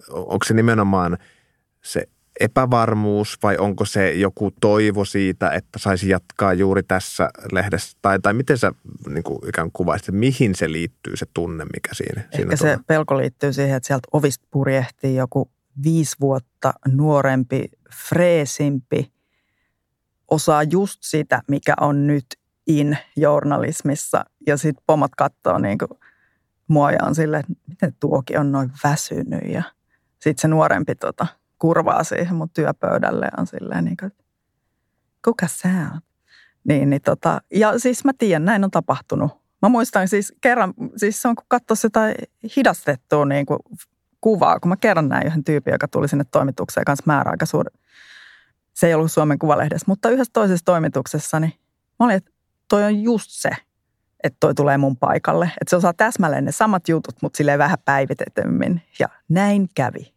Onko 0.09 0.45
se 0.45 0.53
nimenomaan 0.53 1.17
se 1.81 2.07
epävarmuus 2.39 3.37
vai 3.43 3.57
onko 3.57 3.85
se 3.85 4.13
joku 4.13 4.51
toivo 4.61 5.05
siitä, 5.05 5.49
että 5.49 5.79
saisi 5.79 6.09
jatkaa 6.09 6.53
juuri 6.53 6.83
tässä 6.83 7.29
lehdessä? 7.51 7.97
Tai, 8.01 8.19
tai 8.19 8.33
miten 8.33 8.57
sä 8.57 8.71
niin 9.09 9.23
kuin 9.23 9.49
ikään 9.49 9.65
kuin 9.65 9.73
kuvaisit, 9.73 10.11
mihin 10.11 10.55
se 10.55 10.71
liittyy 10.71 11.17
se 11.17 11.25
tunne, 11.33 11.65
mikä 11.65 11.93
siinä, 11.93 12.21
Ehkä 12.21 12.35
siinä 12.35 12.55
se 12.55 12.57
tulee? 12.57 12.79
pelko 12.87 13.17
liittyy 13.17 13.53
siihen, 13.53 13.77
että 13.77 13.87
sieltä 13.87 14.07
ovista 14.11 14.47
purjehtii 14.51 15.15
joku 15.15 15.51
viisi 15.83 16.15
vuotta 16.21 16.73
nuorempi, 16.87 17.65
freesimpi, 18.09 19.11
osaa 20.31 20.63
just 20.63 20.99
sitä, 21.03 21.41
mikä 21.47 21.73
on 21.81 22.07
nyt 22.07 22.25
in 22.67 22.97
journalismissa. 23.17 24.25
Ja 24.47 24.57
sitten 24.57 24.83
pomot 24.87 25.11
katsoo 25.17 25.57
niin 25.59 25.77
kuin 25.77 25.89
mua 26.67 26.91
ja 26.91 26.99
on 27.03 27.15
silleen, 27.15 27.39
että 27.39 27.53
miten 27.67 27.95
tuokin 27.99 28.39
on 28.39 28.51
noin 28.51 28.71
väsynyt. 28.83 29.41
Ja 29.53 29.63
sitten 30.19 30.41
se 30.41 30.47
nuorempi 30.47 30.95
tota, 30.95 31.27
kurvaa 31.59 32.03
siihen 32.03 32.35
mun 32.35 32.49
työpöydälle 32.49 33.29
on 33.37 33.47
silleen 33.47 33.85
niin 33.85 33.97
kuin, 33.97 34.11
kuka 35.25 35.47
sä 35.47 35.69
oot? 35.93 36.03
Niin, 36.63 36.89
niin 36.89 37.01
tota, 37.01 37.41
ja 37.51 37.79
siis 37.79 38.05
mä 38.05 38.11
tiedän, 38.17 38.45
näin 38.45 38.63
on 38.63 38.71
tapahtunut. 38.71 39.31
Mä 39.61 39.69
muistan 39.69 40.07
siis 40.07 40.33
kerran, 40.41 40.73
siis 40.97 41.21
se 41.21 41.27
on 41.27 41.35
kun 41.35 41.45
katsoisi 41.47 41.85
jotain 41.85 42.15
hidastettua 42.55 43.25
niin 43.25 43.45
kuin 43.45 43.59
kuvaa, 44.21 44.59
kun 44.59 44.69
mä 44.69 44.75
kerran 44.77 45.09
näin 45.09 45.27
yhden 45.27 45.43
tyypin, 45.43 45.71
joka 45.71 45.87
tuli 45.87 46.07
sinne 46.07 46.25
toimitukseen 46.31 46.85
kanssa 46.85 47.03
määräaikaisuuden. 47.05 47.71
Se 48.73 48.87
ei 48.87 48.93
ollut 48.93 49.11
Suomen 49.11 49.39
Kuvalehdessä, 49.39 49.85
mutta 49.87 50.09
yhdessä 50.09 50.33
toisessa 50.33 50.65
toimituksessa, 50.65 51.39
niin 51.39 51.53
mä 51.99 52.05
olin, 52.05 52.15
että 52.15 52.31
toi 52.69 52.83
on 52.83 53.03
just 53.03 53.29
se, 53.29 53.49
että 54.23 54.37
toi 54.39 54.53
tulee 54.53 54.77
mun 54.77 54.97
paikalle. 54.97 55.45
Että 55.45 55.69
se 55.69 55.75
osaa 55.75 55.93
täsmälleen 55.93 56.45
ne 56.45 56.51
samat 56.51 56.89
jutut, 56.89 57.15
mutta 57.21 57.37
silleen 57.37 57.59
vähän 57.59 57.77
päivitetemmin. 57.85 58.81
Ja 58.99 59.09
näin 59.29 59.69
kävi 59.75 60.15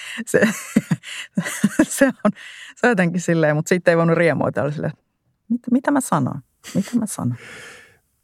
se, 0.26 0.40
se, 1.82 2.06
on, 2.06 2.30
se 2.76 2.86
on 2.86 2.90
jotenkin 2.90 3.20
silleen, 3.20 3.56
mutta 3.56 3.68
siitä 3.68 3.90
ei 3.90 3.96
voinut 3.96 4.16
riemuita. 4.16 4.70
silleen, 4.70 4.92
mitä, 5.48 5.68
mitä 5.70 5.90
mä 5.90 6.00
sanon? 6.00 6.40
Mitä 6.74 6.90
mä 6.98 7.06
sanon? 7.06 7.36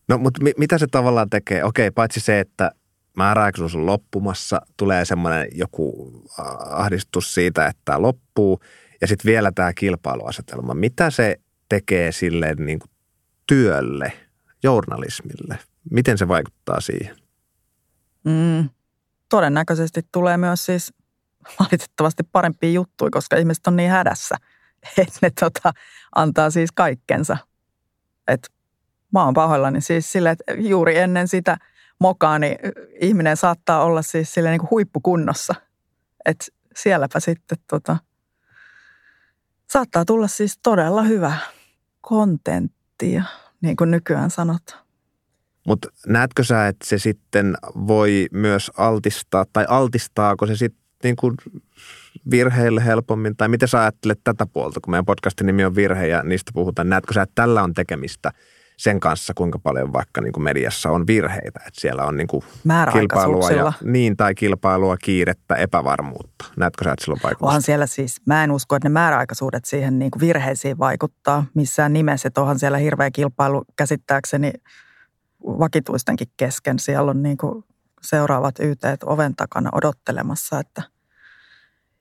No, 0.09 0.18
mutta 0.18 0.42
mi, 0.42 0.52
mitä 0.59 0.79
se 0.79 0.87
tavallaan 0.87 1.31
tekee? 1.31 1.64
Okei, 1.64 1.90
paitsi 1.90 2.20
se, 2.20 2.40
että 2.40 2.70
määräaikaisuus 3.16 3.74
on 3.74 3.87
loppumassa, 3.87 4.61
tulee 4.76 5.05
semmoinen 5.05 5.48
joku 5.55 6.12
ahdistus 6.70 7.35
siitä, 7.35 7.66
että 7.66 7.83
tämä 7.85 8.02
loppuu, 8.02 8.61
ja 9.00 9.07
sitten 9.07 9.29
vielä 9.31 9.52
tämä 9.55 9.72
kilpailuasetelma. 9.72 10.74
Mitä 10.74 11.11
se 11.11 11.37
tekee 11.68 12.12
sille 12.12 12.55
niin 12.55 12.79
kuin 12.79 12.90
työlle, 13.46 14.12
journalismille? 14.66 15.59
Miten 15.90 16.18
se 16.18 16.29
vaikuttaa 16.29 16.81
siihen? 16.81 17.16
Mm, 18.24 18.68
todennäköisesti 19.29 20.00
tulee 20.12 20.37
myös 20.37 20.66
siis 20.66 20.92
valitettavasti 21.61 22.22
parempia 22.33 22.70
juttuja, 22.70 23.11
koska 23.11 23.37
ihmiset 23.37 23.66
on 23.66 23.76
niin 23.76 23.90
hädässä, 23.90 24.37
että 24.98 25.18
ne 25.22 25.31
tota, 25.40 25.72
antaa 26.14 26.50
siis 26.50 26.72
kaikkensa. 26.72 27.37
Et 28.29 28.52
mä 29.12 29.24
oon 29.24 29.35
pahoillani 29.35 29.81
siis 29.81 30.12
sille, 30.12 30.31
että 30.31 30.52
juuri 30.52 30.98
ennen 30.98 31.29
sitä 31.29 31.57
mokaa, 31.98 32.38
niin 32.38 32.59
ihminen 33.00 33.37
saattaa 33.37 33.85
olla 33.85 34.02
siis 34.02 34.35
sille 34.35 34.50
niin 34.50 34.61
kuin 34.61 34.70
huippukunnossa. 34.70 35.55
Että 36.24 36.46
sielläpä 36.76 37.20
sitten 37.20 37.59
tota, 37.70 37.96
saattaa 39.70 40.05
tulla 40.05 40.29
siis 40.29 40.59
todella 40.62 41.02
hyvä 41.02 41.37
kontenttia, 42.00 43.24
niin 43.66 43.76
kuin 43.76 43.90
nykyään 43.90 44.31
sanotaan. 44.31 44.87
Mutta 45.66 45.88
näetkö 46.07 46.44
sä, 46.44 46.68
että 46.68 46.87
se 46.87 46.98
sitten 46.98 47.55
voi 47.87 48.26
myös 48.33 48.70
altistaa, 48.76 49.44
tai 49.52 49.64
altistaako 49.68 50.46
se 50.46 50.57
sitten 50.57 50.87
niin 51.05 51.16
kuin 51.16 51.35
virheille 52.31 52.85
helpommin, 52.85 53.37
tai 53.37 53.48
miten 53.48 53.68
sä 53.68 53.81
ajattelet 53.81 54.20
tätä 54.24 54.46
puolta, 54.46 54.81
kun 54.81 54.90
meidän 54.90 55.05
podcastin 55.05 55.46
nimi 55.46 55.64
on 55.64 55.74
Virhe 55.74 56.07
ja 56.07 56.22
niistä 56.22 56.50
puhutaan. 56.55 56.88
Näetkö 56.88 57.14
sä, 57.14 57.22
että 57.22 57.35
tällä 57.35 57.62
on 57.62 57.74
tekemistä 57.74 58.33
sen 58.76 59.00
kanssa, 59.00 59.32
kuinka 59.36 59.58
paljon 59.58 59.92
vaikka 59.92 60.20
niin 60.20 60.32
kuin 60.32 60.44
mediassa 60.44 60.90
on 60.90 61.06
virheitä, 61.06 61.60
että 61.66 61.80
siellä 61.80 62.04
on 62.04 62.16
niin 62.16 62.26
kuin 62.26 62.44
kilpailua 62.92 63.50
ja, 63.50 63.72
niin, 63.82 64.16
tai 64.16 64.34
kilpailua, 64.34 64.96
kiirettä, 64.96 65.54
epävarmuutta. 65.54 66.44
Näetkö 66.56 66.84
sä, 66.84 66.92
että 66.92 67.04
sillä 67.04 67.14
on 67.14 67.20
vaikutusta? 67.22 67.46
Onhan 67.46 67.62
siellä 67.62 67.86
siis, 67.86 68.20
mä 68.26 68.44
en 68.44 68.52
usko, 68.52 68.76
että 68.76 68.88
ne 68.88 68.92
määräaikaisuudet 68.92 69.64
siihen 69.64 69.98
niin 69.98 70.10
kuin 70.10 70.20
virheisiin 70.20 70.78
vaikuttaa 70.78 71.44
missään 71.54 71.92
nimessä, 71.92 72.28
että 72.28 72.40
onhan 72.40 72.58
siellä 72.58 72.78
hirveä 72.78 73.10
kilpailu 73.10 73.64
käsittääkseni 73.76 74.52
vakituistenkin 75.46 76.28
kesken. 76.36 76.78
Siellä 76.78 77.10
on 77.10 77.22
niin 77.22 77.36
kuin 77.36 77.64
seuraavat 78.02 78.60
yteet 78.60 79.02
oven 79.02 79.36
takana 79.36 79.70
odottelemassa, 79.72 80.60
että 80.60 80.82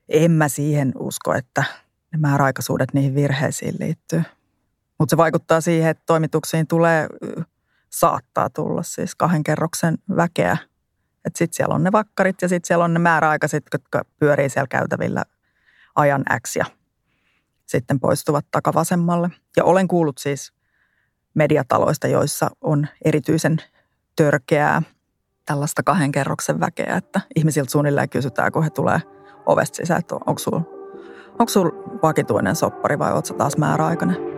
en 0.09 0.31
mä 0.31 0.49
siihen 0.49 0.91
usko, 0.99 1.33
että 1.33 1.63
ne 2.11 2.19
määräaikaisuudet 2.19 2.93
niihin 2.93 3.15
virheisiin 3.15 3.75
liittyy. 3.79 4.21
Mutta 4.99 5.13
se 5.13 5.17
vaikuttaa 5.17 5.61
siihen, 5.61 5.89
että 5.89 6.03
toimituksiin 6.05 6.67
tulee, 6.67 7.07
saattaa 7.89 8.49
tulla 8.49 8.83
siis 8.83 9.15
kahden 9.15 9.43
kerroksen 9.43 9.97
väkeä. 10.15 10.57
Että 11.25 11.37
sitten 11.37 11.55
siellä 11.55 11.75
on 11.75 11.83
ne 11.83 11.91
vakkarit 11.91 12.41
ja 12.41 12.49
sitten 12.49 12.67
siellä 12.67 12.85
on 12.85 12.93
ne 12.93 12.99
määräaikaiset, 12.99 13.63
jotka 13.73 14.01
pyörii 14.19 14.49
siellä 14.49 14.67
käytävillä 14.67 15.23
ajan 15.95 16.23
X 16.47 16.55
ja 16.55 16.65
sitten 17.65 17.99
poistuvat 17.99 18.45
takavasemmalle. 18.51 19.29
Ja 19.57 19.63
olen 19.63 19.87
kuullut 19.87 20.17
siis 20.17 20.53
mediataloista, 21.33 22.07
joissa 22.07 22.49
on 22.61 22.87
erityisen 23.05 23.57
törkeää 24.15 24.81
tällaista 25.45 25.83
kahden 25.83 26.11
kerroksen 26.11 26.59
väkeä, 26.59 26.95
että 26.95 27.21
ihmisiltä 27.35 27.71
suunnilleen 27.71 28.09
kysytään, 28.09 28.51
kun 28.51 28.63
he 28.63 28.69
tulee 28.69 29.01
ovesta 29.45 29.75
sisään, 29.75 29.99
että 29.99 30.15
onko 30.15 30.39
sulla 30.39 30.61
onko 31.39 31.49
sul 31.49 31.71
vakituinen 32.03 32.55
soppari 32.55 32.99
vai 32.99 33.13
ootko 33.13 33.33
taas 33.33 33.57
määräaikainen. 33.57 34.34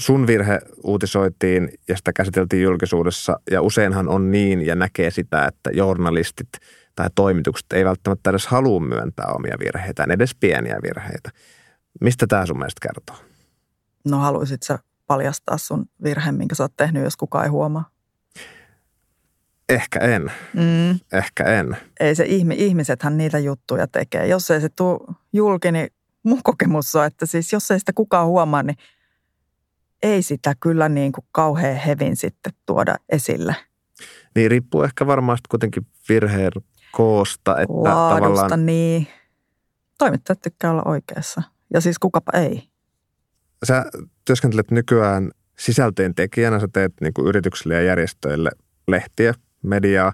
Sun 0.00 0.26
virhe 0.26 0.58
uutisoitiin 0.84 1.68
ja 1.88 1.96
sitä 1.96 2.12
käsiteltiin 2.12 2.62
julkisuudessa 2.62 3.40
ja 3.50 3.62
useinhan 3.62 4.08
on 4.08 4.30
niin 4.30 4.66
ja 4.66 4.74
näkee 4.74 5.10
sitä, 5.10 5.46
että 5.46 5.70
journalistit 5.70 6.48
tai 6.94 7.08
toimitukset 7.14 7.72
ei 7.72 7.84
välttämättä 7.84 8.30
edes 8.30 8.46
halua 8.46 8.80
myöntää 8.80 9.26
omia 9.26 9.56
virheitä, 9.58 10.06
edes 10.10 10.34
pieniä 10.34 10.76
virheitä. 10.82 11.30
Mistä 12.00 12.26
tämä 12.26 12.46
sun 12.46 12.58
mielestä 12.58 12.88
kertoo? 12.88 13.16
No 14.04 14.18
haluaisit 14.18 14.62
sä 14.62 14.78
paljastaa 15.06 15.58
sun 15.58 15.86
virheen, 16.02 16.34
minkä 16.34 16.54
sä 16.54 16.64
oot 16.64 16.76
tehnyt, 16.76 17.04
jos 17.04 17.16
kukaan 17.16 17.44
ei 17.44 17.50
huomaa? 17.50 17.90
Ehkä 19.68 19.98
en. 19.98 20.32
Mm. 20.54 21.00
Ehkä 21.12 21.44
en. 21.44 21.76
Ei 22.00 22.14
se 22.14 22.24
ihmi, 22.24 22.54
ihmisethän 22.58 23.16
niitä 23.16 23.38
juttuja 23.38 23.86
tekee. 23.86 24.26
Jos 24.26 24.50
ei 24.50 24.60
se 24.60 24.68
tule 24.68 25.16
julki, 25.32 25.72
niin 25.72 25.88
mun 26.22 26.40
kokemus 26.42 26.94
on, 26.94 27.06
että 27.06 27.26
siis 27.26 27.52
jos 27.52 27.70
ei 27.70 27.78
sitä 27.78 27.92
kukaan 27.92 28.26
huomaa, 28.26 28.62
niin 28.62 28.76
ei 30.02 30.22
sitä 30.22 30.54
kyllä 30.60 30.88
niin 30.88 31.12
kuin 31.12 31.24
kauhean 31.32 31.76
hevin 31.76 32.16
sitten 32.16 32.52
tuoda 32.66 32.94
esille. 33.08 33.56
Niin 34.34 34.50
riippuu 34.50 34.82
ehkä 34.82 35.06
varmaan 35.06 35.38
kuitenkin 35.48 35.86
virheen 36.08 36.52
koosta. 36.92 37.60
Että 37.60 37.74
Laadusta, 37.74 38.30
tavallaan... 38.30 38.66
niin. 38.66 39.06
Toimittajat 39.98 40.40
tykkää 40.40 40.70
olla 40.70 40.82
oikeassa. 40.84 41.42
Ja 41.74 41.80
siis 41.80 41.98
kukapa 41.98 42.32
ei. 42.38 42.68
Sä 43.64 43.84
työskentelet 44.24 44.70
nykyään 44.70 45.30
sisältöjen 45.58 46.14
tekijänä. 46.14 46.60
Sä 46.60 46.68
teet 46.72 46.92
niin 47.00 47.14
kuin 47.14 47.26
yrityksille 47.26 47.74
ja 47.74 47.82
järjestöille 47.82 48.50
lehtiä, 48.88 49.34
mediaa, 49.62 50.12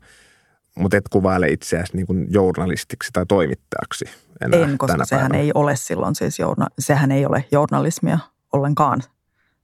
mutta 0.77 0.97
et 0.97 1.09
kuvaile 1.09 1.49
itseäsi 1.49 1.97
niin 1.97 2.07
kuin 2.07 2.27
journalistiksi 2.31 3.11
tai 3.13 3.27
toimittajaksi 3.27 4.05
enää 4.41 4.61
En, 4.61 4.79
koska 4.79 5.05
sehän 5.05 5.21
päivänä. 5.21 5.39
ei 5.39 5.51
ole 5.55 5.77
silloin 5.77 6.15
siis, 6.15 6.39
journa- 6.39 6.71
sehän 6.79 7.13
ei 7.13 7.27
ole 7.27 7.45
journalismia 7.53 8.19
ollenkaan 8.53 9.03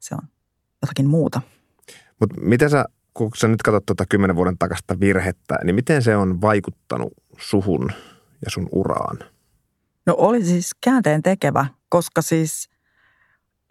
se 0.02 0.14
on 0.14 0.28
jotakin 0.82 1.06
muuta. 1.06 1.40
Mutta 2.20 2.40
miten 2.40 2.70
sä, 2.70 2.84
kun 3.14 3.30
sä 3.36 3.48
nyt 3.48 3.62
katsot 3.62 3.86
tuota 3.86 4.04
kymmenen 4.08 4.36
vuoden 4.36 4.58
takasta 4.58 5.00
virhettä, 5.00 5.58
niin 5.64 5.74
miten 5.74 6.02
se 6.02 6.16
on 6.16 6.40
vaikuttanut 6.40 7.12
suhun 7.38 7.92
ja 8.44 8.50
sun 8.50 8.68
uraan? 8.72 9.18
No 10.06 10.14
oli 10.18 10.44
siis 10.44 10.70
käänteen 10.80 11.22
tekevä, 11.22 11.66
koska 11.88 12.22
siis 12.22 12.70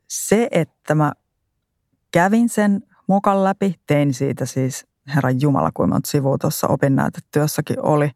se, 0.08 0.48
että 0.52 0.96
mä 0.96 1.12
kävin 2.12 2.50
sen 2.50 2.84
mokan 3.08 3.44
läpi, 3.44 3.76
tein 3.88 4.14
siitä 4.14 4.46
siis 4.46 4.86
Herran 5.16 5.42
Jumala, 5.42 5.72
kuin 5.74 5.90
monta 5.90 6.12
sivua 6.12 6.38
tuossa 6.38 6.68
opinnäytetyössäkin 6.68 7.80
oli. 7.80 8.12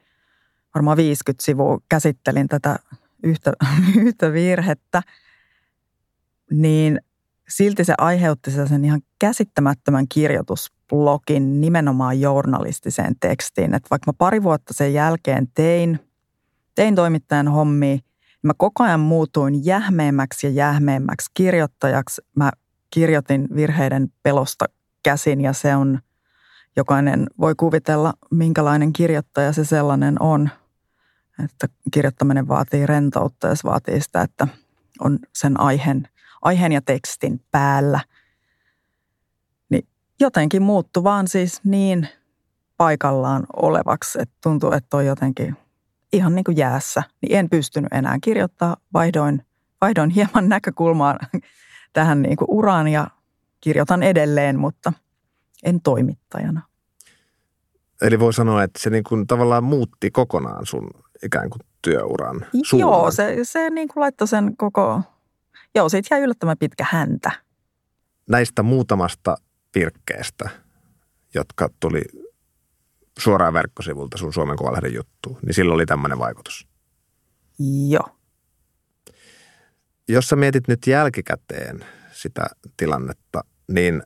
Varmaan 0.76 0.98
50 0.98 1.46
sivua 1.46 1.80
käsittelin 1.90 2.48
tätä 2.48 2.80
yhtä, 3.24 3.54
yhtä 4.06 4.34
virhettä. 4.34 5.02
Niin 6.52 7.00
silti 7.50 7.84
se 7.84 7.94
aiheutti 7.98 8.52
sen 8.52 8.86
ihan 8.86 9.02
käsittämättömän 9.20 10.06
kirjoitusblogin 10.10 11.62
nimenomaan 11.62 12.22
journalistiseen 12.22 13.16
tekstiin. 13.20 13.74
Että 13.74 13.88
vaikka 13.92 14.12
mä 14.12 14.16
pari 14.18 14.44
vuotta 14.44 14.74
sen 14.74 14.94
jälkeen 14.94 15.48
tein, 15.54 16.00
tein 16.76 16.96
toimittajan 16.96 17.48
hommia, 17.48 17.96
niin 17.96 18.04
mä 18.44 18.54
koko 18.58 18.84
ajan 18.84 19.00
muutuin 19.00 19.66
jähmeemmäksi 19.66 20.48
ja 20.48 20.54
jähmeemmäksi 20.54 21.32
kirjoittajaksi. 21.34 22.22
Mä 22.36 22.52
kirjoitin 22.90 23.48
virheiden 23.56 24.08
pelosta 24.24 24.66
käsin 25.04 25.42
ja 25.42 25.54
se 25.54 25.76
on, 25.76 26.00
jokainen 26.76 27.28
voi 27.40 27.56
kuvitella, 27.56 28.14
minkälainen 28.32 28.94
kirjoittaja 28.94 29.54
se 29.54 29.66
sellainen 29.66 30.22
on. 30.22 30.50
Että 31.44 31.68
kirjoittaminen 31.92 32.48
vaatii 32.48 32.86
rentoutta 32.86 33.48
ja 33.48 33.56
se 33.56 33.64
vaatii 33.64 34.02
sitä, 34.02 34.22
että 34.22 34.48
on 35.00 35.20
sen 35.34 35.60
aiheen 35.60 36.08
aiheen 36.46 36.72
ja 36.72 36.82
tekstin 36.82 37.42
päällä. 37.52 38.00
Niin 39.70 39.88
jotenkin 40.20 40.62
muuttu 40.62 41.04
vaan 41.04 41.28
siis 41.28 41.64
niin 41.64 42.08
paikallaan 42.78 43.44
olevaksi, 43.56 44.22
että 44.22 44.36
tuntuu, 44.44 44.72
että 44.72 44.98
on 44.98 45.06
jotenkin 45.06 45.58
ihan 46.14 46.36
niin 46.36 46.44
kuin 46.44 46.58
jäässä. 46.58 47.04
Niin 47.22 47.38
en 47.38 47.50
pystynyt 47.50 47.94
enää 47.94 48.18
kirjoittaa, 48.24 48.78
vaihdoin, 48.94 49.46
vaihdoin 49.82 50.10
hieman 50.10 50.50
näkökulmaa 50.50 51.18
tähän 51.94 52.22
niin 52.22 52.38
kuin 52.38 52.48
uraan 52.52 52.88
ja 52.88 53.08
kirjoitan 53.62 54.04
edelleen, 54.04 54.60
mutta 54.60 54.94
en 55.64 55.82
toimittajana. 55.82 56.62
Eli 58.02 58.20
voi 58.20 58.34
sanoa, 58.34 58.64
että 58.64 58.80
se 58.82 58.90
niin 58.90 59.04
kuin 59.04 59.28
tavallaan 59.28 59.64
muutti 59.64 60.12
kokonaan 60.12 60.66
sun 60.66 60.90
ikään 61.24 61.50
kuin 61.50 61.62
työuran 61.82 62.46
suunnan. 62.64 62.90
Joo, 62.90 63.12
se, 63.12 63.38
se 63.44 63.70
niin 63.70 63.88
kuin 63.88 64.02
laittoi 64.02 64.28
sen 64.28 64.58
koko 64.58 65.02
Joo, 65.76 65.90
siitä 65.90 66.16
jäi 66.16 66.22
yllättävän 66.22 66.58
pitkä 66.58 66.86
häntä. 66.90 67.32
Näistä 68.30 68.64
muutamasta 68.64 69.38
virkkeestä, 69.76 70.50
jotka 71.34 71.70
tuli 71.80 72.02
suoraan 73.20 73.54
verkkosivulta 73.54 74.18
sun 74.18 74.34
Suomen 74.34 74.58
Kuvalehden 74.58 74.94
juttu, 74.94 75.40
niin 75.46 75.54
sillä 75.54 75.74
oli 75.74 75.86
tämmöinen 75.86 76.20
vaikutus. 76.20 76.68
Joo. 77.90 78.10
Jos 80.08 80.28
sä 80.28 80.36
mietit 80.36 80.68
nyt 80.68 80.88
jälkikäteen 80.88 81.86
sitä 82.12 82.46
tilannetta, 82.78 83.44
niin 83.68 84.04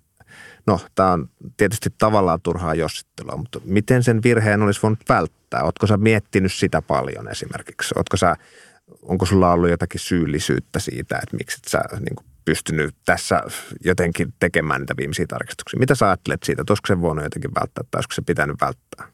no, 0.67 0.79
tämä 0.95 1.11
on 1.11 1.29
tietysti 1.57 1.89
tavallaan 1.97 2.41
turhaa 2.41 2.75
jossittelua, 2.75 3.37
mutta 3.37 3.59
miten 3.63 4.03
sen 4.03 4.23
virheen 4.23 4.61
olisi 4.61 4.81
voinut 4.83 4.99
välttää? 5.09 5.63
Ootko 5.63 5.87
sä 5.87 5.97
miettinyt 5.97 6.53
sitä 6.53 6.81
paljon 6.81 7.27
esimerkiksi? 7.27 7.93
Ootko 7.97 8.17
sä 8.17 8.35
onko 9.01 9.25
sulla 9.25 9.51
ollut 9.51 9.69
jotakin 9.69 9.99
syyllisyyttä 9.99 10.79
siitä, 10.79 11.19
että 11.23 11.37
miksi 11.37 11.57
et 11.63 11.71
sä 11.71 11.81
niin 11.99 12.15
kuin 12.15 12.27
pystynyt 12.45 12.95
tässä 13.05 13.43
jotenkin 13.85 14.33
tekemään 14.39 14.81
niitä 14.81 14.97
viimeisiä 14.97 15.25
tarkistuksia? 15.27 15.79
Mitä 15.79 15.95
sä 15.95 16.07
ajattelet 16.07 16.43
siitä, 16.43 16.61
että 16.61 16.71
olisiko 16.71 16.87
se 16.87 17.01
voinut 17.01 17.23
jotenkin 17.23 17.51
välttää 17.55 17.83
tai 17.91 17.97
olisiko 17.99 18.13
se 18.13 18.21
pitänyt 18.21 18.55
välttää? 18.61 19.07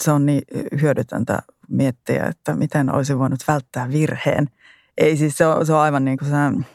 Se 0.00 0.10
on 0.10 0.26
niin 0.26 0.42
hyödytöntä 0.80 1.38
miettiä, 1.68 2.24
että 2.24 2.54
miten 2.54 2.94
olisi 2.94 3.18
voinut 3.18 3.40
välttää 3.48 3.88
virheen. 3.88 4.46
Ei 4.98 5.16
siis 5.16 5.38
se 5.38 5.46
on, 5.46 5.66
se 5.66 5.72
on 5.72 5.78
aivan 5.78 6.04
niin 6.04 6.18
kuin 6.18 6.28
sehän, 6.28 6.66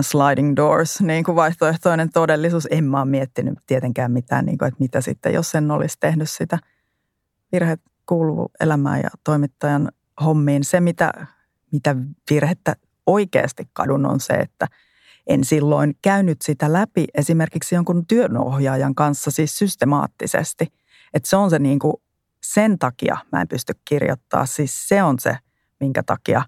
sliding 0.00 0.56
doors, 0.56 1.00
niin 1.00 1.24
kuin 1.24 1.36
vaihtoehtoinen 1.36 2.12
todellisuus. 2.12 2.68
En 2.70 2.84
mä 2.84 2.98
ole 2.98 3.10
miettinyt 3.10 3.58
tietenkään 3.66 4.12
mitään, 4.12 4.46
niin 4.46 4.58
kuin, 4.58 4.68
että 4.68 4.80
mitä 4.80 5.00
sitten, 5.00 5.34
jos 5.34 5.54
en 5.54 5.70
olisi 5.70 5.96
tehnyt 6.00 6.30
sitä. 6.30 6.58
Virheet 7.52 7.80
kuuluu 8.06 8.50
elämään 8.60 9.00
ja 9.00 9.10
toimittajan 9.24 9.92
hommiin. 10.24 10.64
Se, 10.64 10.80
mitä, 10.80 11.12
mitä 11.72 11.96
virhettä 12.30 12.76
oikeasti 13.06 13.68
kadun, 13.72 14.06
on 14.06 14.20
se, 14.20 14.34
että 14.34 14.66
en 15.26 15.44
silloin 15.44 15.94
käynyt 16.02 16.42
sitä 16.42 16.72
läpi 16.72 17.04
esimerkiksi 17.14 17.74
jonkun 17.74 18.06
työnohjaajan 18.06 18.94
kanssa 18.94 19.30
siis 19.30 19.58
systemaattisesti. 19.58 20.72
Että 21.14 21.28
se 21.28 21.36
on 21.36 21.50
se 21.50 21.58
niin 21.58 21.78
kuin, 21.78 21.94
sen 22.42 22.78
takia 22.78 23.16
mä 23.32 23.40
en 23.40 23.48
pysty 23.48 23.72
kirjoittaa. 23.84 24.46
Siis 24.46 24.88
se 24.88 25.02
on 25.02 25.18
se, 25.18 25.38
minkä 25.80 26.02
takia 26.02 26.42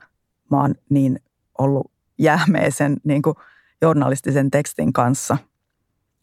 mä 0.50 0.60
oon 0.60 0.74
niin 0.90 1.20
ollut 1.58 1.92
jähmeisen 2.18 2.96
niin 3.04 3.22
kuin 3.22 3.34
journalistisen 3.82 4.50
tekstin 4.50 4.92
kanssa. 4.92 5.38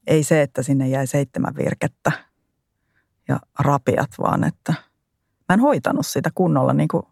Ei 0.08 0.24
se, 0.24 0.42
että 0.42 0.64
sinne 0.64 0.90
jäi 0.90 1.08
seitsemän 1.08 1.56
virkettä 1.56 2.12
ja 3.28 3.40
rapiat, 3.60 4.10
vaan 4.20 4.44
että 4.44 4.74
mä 5.50 5.54
en 5.54 5.60
hoitanut 5.60 6.06
sitä 6.06 6.30
kunnolla. 6.36 6.74
Niin 6.74 6.88
kuin, 6.88 7.04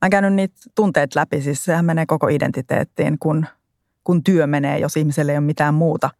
mä 0.00 0.06
en 0.06 0.10
käynyt 0.10 0.34
niitä 0.34 0.56
tunteet 0.74 1.14
läpi, 1.14 1.42
siis 1.42 1.64
sehän 1.64 1.84
menee 1.84 2.06
koko 2.06 2.28
identiteettiin, 2.28 3.18
kun, 3.18 3.46
kun 4.04 4.24
työ 4.24 4.46
menee, 4.46 4.78
jos 4.78 4.96
ihmiselle 4.96 5.32
ei 5.32 5.38
ole 5.38 5.46
mitään 5.46 5.74
muuta 5.74 6.10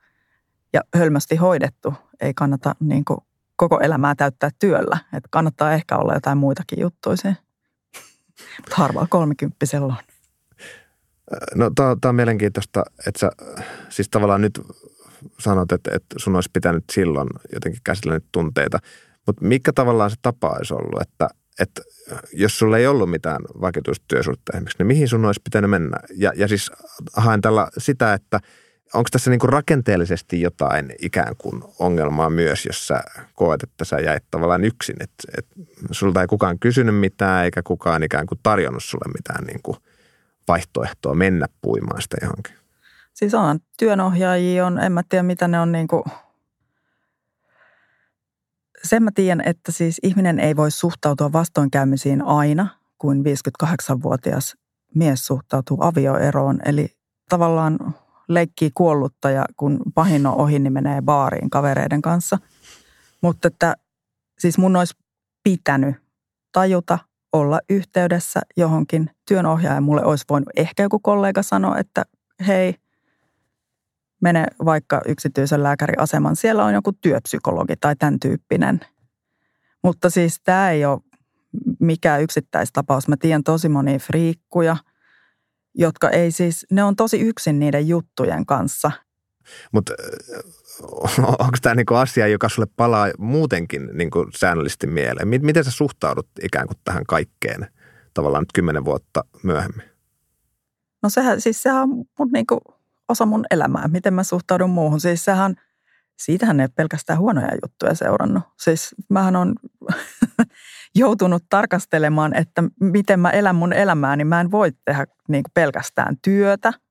ja 0.73 0.81
hölmösti 0.97 1.37
hoidettu. 1.37 1.95
Ei 2.21 2.35
kannata 2.35 2.75
niin 2.81 3.05
kuin, 3.05 3.19
koko 3.57 3.81
elämää 3.81 4.15
täyttää 4.15 4.51
työllä. 4.59 4.99
Että 5.13 5.29
kannattaa 5.31 5.73
ehkä 5.73 5.97
olla 5.97 6.15
jotain 6.15 6.39
muitakin 6.39 6.81
juttuja 6.81 7.17
Mutta 8.61 8.77
harvalla 8.77 9.07
kolmikymppisellä 9.11 9.87
on. 9.87 9.95
No 11.55 11.71
tämä 11.77 11.97
on 12.05 12.15
mielenkiintoista, 12.15 12.83
että 13.07 13.19
sä 13.19 13.31
siis 13.89 14.09
tavallaan 14.09 14.41
nyt 14.41 14.61
sanot, 15.39 15.73
että, 15.73 15.91
että 15.95 16.17
sun 16.17 16.35
olisi 16.35 16.51
pitänyt 16.53 16.85
silloin 16.93 17.29
jotenkin 17.53 17.81
käsitellä 17.85 18.15
nyt 18.15 18.27
tunteita. 18.33 18.79
Mutta 19.27 19.45
mikä 19.45 19.73
tavallaan 19.73 20.11
se 20.11 20.17
tapa 20.23 20.49
olisi 20.49 20.75
ollut, 20.75 21.03
että, 21.03 21.29
että 21.61 21.83
jos 22.33 22.59
sulla 22.59 22.79
ei 22.79 22.87
ollut 22.87 23.11
mitään 23.11 23.43
vakituistyösuhdetta 23.61 24.53
esimerkiksi, 24.53 24.79
niin 24.79 24.87
mihin 24.87 25.09
sun 25.09 25.25
olisi 25.25 25.41
pitänyt 25.45 25.71
mennä? 25.71 25.97
Ja, 26.15 26.33
ja 26.37 26.49
siis 26.49 26.73
haen 27.17 27.41
tällä 27.41 27.69
sitä, 27.79 28.15
että 28.15 28.41
onko 28.95 29.09
tässä 29.13 29.31
niin 29.31 29.41
kuin 29.41 29.53
rakenteellisesti 29.53 30.41
jotain 30.41 30.95
ikään 31.03 31.37
kuin 31.39 31.63
ongelmaa 31.79 32.31
myös, 32.31 32.67
jos 32.67 32.87
sä 32.87 33.01
koet, 33.35 33.63
että 33.63 33.85
sä 33.85 34.01
jäit 34.01 34.25
tavallaan 34.31 34.65
yksin. 34.65 34.97
Että, 35.01 35.25
että 35.39 35.55
sulta 35.91 36.21
ei 36.21 36.27
kukaan 36.27 36.59
kysynyt 36.59 36.97
mitään 36.97 37.45
eikä 37.45 37.63
kukaan 37.63 38.03
ikään 38.03 38.27
kuin 38.27 38.41
tarjonnut 38.43 38.85
sulle 38.85 39.13
mitään 39.13 39.45
niin 39.45 39.61
kuin– 39.63 39.77
vaihtoehtoa 40.49 41.15
mennä 41.15 41.47
puimaan 41.61 42.03
sitä 42.03 42.17
johonkin? 42.23 42.55
Siis 43.15 43.35
on 43.35 43.61
työnohjaajia, 43.79 44.67
on, 44.67 44.79
en 44.79 44.93
mä 44.93 45.03
tiedä 45.09 45.23
mitä 45.23 45.49
ne 45.49 45.61
on 45.61 45.73
niin 45.73 45.89
kuin, 45.89 46.03
sen 48.85 49.03
mä 49.03 49.11
tiedän, 49.15 49.43
että 49.47 49.73
siis 49.73 50.01
ihminen 50.03 50.41
ei 50.41 50.57
voi 50.57 50.71
suhtautua 50.71 51.33
vastoinkäymisiin 51.33 52.23
aina, 52.23 52.69
kuin 52.99 53.25
58-vuotias 53.25 54.57
mies 54.95 55.27
suhtautuu 55.27 55.79
avioeroon. 55.81 56.61
Eli 56.65 56.97
tavallaan 57.29 57.79
leikkii 58.29 58.71
kuollutta 58.75 59.31
ja 59.31 59.45
kun 59.57 59.81
pahin 59.95 60.27
on 60.27 60.35
ohi, 60.35 60.59
niin 60.59 60.73
menee 60.73 61.03
baariin 61.03 61.51
kavereiden 61.51 62.03
kanssa. 62.03 62.39
Mutta 63.21 63.49
että 63.49 63.75
siis 64.39 64.59
mun 64.59 64.77
olisi 64.77 64.95
pitänyt 65.45 65.97
tajuta, 66.53 66.99
olla 67.33 67.61
yhteydessä 67.71 68.41
johonkin 68.57 69.11
työnohjaajan. 69.29 69.83
Mulle 69.83 70.05
olisi 70.05 70.25
voinut 70.31 70.49
ehkä 70.57 70.83
joku 70.83 70.99
kollega 70.99 71.43
sanoa, 71.43 71.79
että 71.79 72.05
hei, 72.47 72.75
mene 74.21 74.47
vaikka 74.65 75.01
yksityisen 75.07 75.63
lääkäriaseman. 75.63 76.37
Siellä 76.37 76.65
on 76.65 76.75
joku 76.75 76.93
työpsykologi 76.93 77.75
tai 77.81 77.97
tämän 77.97 78.21
tyyppinen. 78.21 78.81
Mutta 79.85 80.11
siis 80.11 80.41
tämä 80.45 80.71
ei 80.71 80.85
ole 80.85 81.01
mikään 81.81 82.23
yksittäistapaus. 82.23 83.09
Mä 83.09 83.17
tiedän 83.17 83.45
tosi 83.45 83.69
monia 83.69 83.99
friikkuja, 83.99 84.77
jotka 85.75 86.11
ei 86.11 86.31
siis, 86.31 86.67
ne 86.71 86.85
on 86.85 86.97
tosi 86.97 87.21
yksin 87.21 87.59
niiden 87.59 87.89
juttujen 87.89 88.47
kanssa. 88.47 88.91
Mutta 89.73 89.93
onko 91.23 91.59
tämä 91.63 91.75
niinku 91.75 91.95
asia, 91.95 92.27
joka 92.27 92.49
sulle 92.49 92.69
palaa 92.77 93.11
muutenkin 93.19 93.89
niinku 93.93 94.27
säännöllisesti 94.37 94.87
mieleen? 94.87 95.29
Miten 95.29 95.65
sä 95.65 95.71
suhtaudut 95.71 96.29
ikään 96.43 96.67
kuin 96.67 96.79
tähän 96.85 97.07
kaikkeen 97.07 97.67
tavallaan 98.15 98.43
nyt 98.43 98.53
kymmenen 98.55 98.85
vuotta 98.85 99.25
myöhemmin? 99.43 99.83
No 101.03 101.09
sehän, 101.09 101.41
siis 101.41 101.63
sehän 101.63 101.83
on 101.83 102.05
mun 102.19 102.29
niinku 102.33 102.61
osa 103.09 103.27
mun 103.27 103.45
elämää, 103.51 103.89
miten 103.89 104.15
mä 104.15 104.23
suhtaudun 104.23 104.71
muuhun. 104.71 105.01
Siis 105.01 105.25
sehän, 105.25 105.55
siitähän 106.19 106.61
ei 106.61 106.65
ole 106.65 106.71
pelkästään 106.77 107.19
huonoja 107.19 107.55
juttuja 107.63 107.95
seurannut. 107.95 108.43
Siis 108.61 108.95
mähän 109.11 109.37
on 109.37 109.55
joutunut 110.95 111.45
tarkastelemaan, 111.51 112.37
että 112.37 112.65
miten 112.81 113.21
mä 113.21 113.31
elän 113.31 113.57
mun 113.57 113.73
elämää, 113.73 114.17
niin 114.17 114.27
mä 114.27 114.41
en 114.41 114.51
voi 114.51 114.73
tehdä 114.85 115.07
niinku 115.29 115.51
pelkästään 115.55 116.17
työtä– 116.23 116.73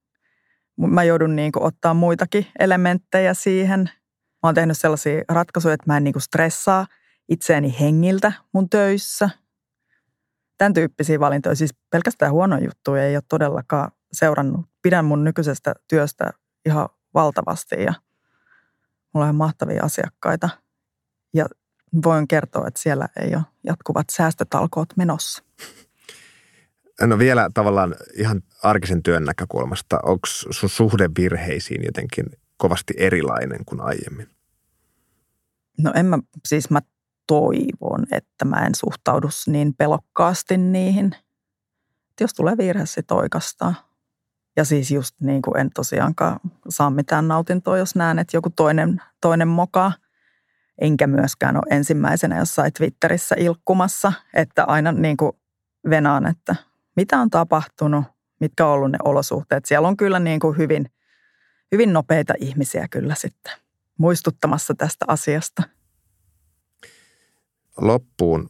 mä 0.77 1.03
joudun 1.03 1.35
niin 1.35 1.51
kuin 1.51 1.63
ottaa 1.63 1.93
muitakin 1.93 2.47
elementtejä 2.59 3.33
siihen. 3.33 3.79
Mä 4.43 4.47
oon 4.47 4.55
tehnyt 4.55 4.77
sellaisia 4.77 5.23
ratkaisuja, 5.29 5.73
että 5.73 5.83
mä 5.87 5.97
en 5.97 6.03
niin 6.03 6.13
kuin 6.13 6.23
stressaa 6.23 6.87
itseäni 7.29 7.75
hengiltä 7.79 8.31
mun 8.53 8.69
töissä. 8.69 9.29
Tämän 10.57 10.73
tyyppisiä 10.73 11.19
valintoja, 11.19 11.55
siis 11.55 11.73
pelkästään 11.89 12.31
huonoja 12.31 12.65
juttuja 12.65 13.03
ei 13.03 13.15
ole 13.15 13.23
todellakaan 13.29 13.91
seurannut. 14.11 14.65
Pidän 14.81 15.05
mun 15.05 15.23
nykyisestä 15.23 15.75
työstä 15.87 16.33
ihan 16.65 16.89
valtavasti 17.13 17.83
ja 17.83 17.93
mulla 19.13 19.27
on 19.27 19.35
mahtavia 19.35 19.83
asiakkaita. 19.83 20.49
Ja 21.33 21.45
voin 22.03 22.27
kertoa, 22.27 22.67
että 22.67 22.81
siellä 22.81 23.07
ei 23.21 23.35
ole 23.35 23.43
jatkuvat 23.63 24.09
säästötalkoot 24.11 24.89
menossa. 24.97 25.43
No 27.01 27.19
vielä 27.19 27.49
tavallaan 27.53 27.95
ihan 28.13 28.43
arkisen 28.63 29.03
työn 29.03 29.23
näkökulmasta, 29.23 29.99
onko 30.03 30.27
sun 30.51 30.69
suhde 30.69 31.09
virheisiin 31.17 31.85
jotenkin 31.85 32.25
kovasti 32.57 32.93
erilainen 32.97 33.65
kuin 33.65 33.81
aiemmin? 33.81 34.29
No 35.77 35.91
en 35.95 36.05
mä, 36.05 36.19
siis 36.47 36.69
mä 36.69 36.81
toivon, 37.27 38.05
että 38.11 38.45
mä 38.45 38.65
en 38.65 38.75
suhtaudu 38.75 39.27
niin 39.47 39.73
pelokkaasti 39.73 40.57
niihin. 40.57 41.15
Jos 42.21 42.33
tulee 42.33 42.57
virhe, 42.57 42.85
sit 42.85 43.11
oikeastaan. 43.11 43.75
Ja 44.57 44.65
siis 44.65 44.91
just 44.91 45.15
niin 45.19 45.41
kuin 45.41 45.57
en 45.57 45.69
tosiaankaan 45.69 46.39
saa 46.69 46.89
mitään 46.89 47.27
nautintoa, 47.27 47.77
jos 47.77 47.95
näen, 47.95 48.19
että 48.19 48.37
joku 48.37 48.49
toinen, 48.49 49.01
toinen 49.21 49.47
mokaa. 49.47 49.93
Enkä 50.81 51.07
myöskään 51.07 51.55
ole 51.55 51.75
ensimmäisenä 51.75 52.37
jossain 52.37 52.73
Twitterissä 52.73 53.35
ilkkumassa, 53.39 54.13
että 54.33 54.63
aina 54.63 54.91
niin 54.91 55.17
kuin 55.17 55.31
venaan, 55.89 56.27
että 56.27 56.55
mitä 56.95 57.19
on 57.19 57.29
tapahtunut, 57.29 58.05
mitkä 58.39 58.65
on 58.65 58.73
ollut 58.73 58.91
ne 58.91 58.97
olosuhteet. 59.03 59.65
Siellä 59.65 59.87
on 59.87 59.97
kyllä 59.97 60.19
niin 60.19 60.39
kuin 60.39 60.57
hyvin, 60.57 60.91
hyvin 61.71 61.93
nopeita 61.93 62.33
ihmisiä 62.39 62.87
kyllä 62.87 63.15
sitten 63.15 63.53
muistuttamassa 63.97 64.73
tästä 64.77 65.05
asiasta. 65.07 65.63
Loppuun 67.77 68.49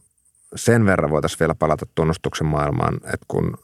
sen 0.54 0.86
verran 0.86 1.10
voitaisiin 1.10 1.40
vielä 1.40 1.54
palata 1.54 1.86
tunnustuksen 1.94 2.46
maailmaan, 2.46 2.94
että 2.94 3.26
kun 3.28 3.58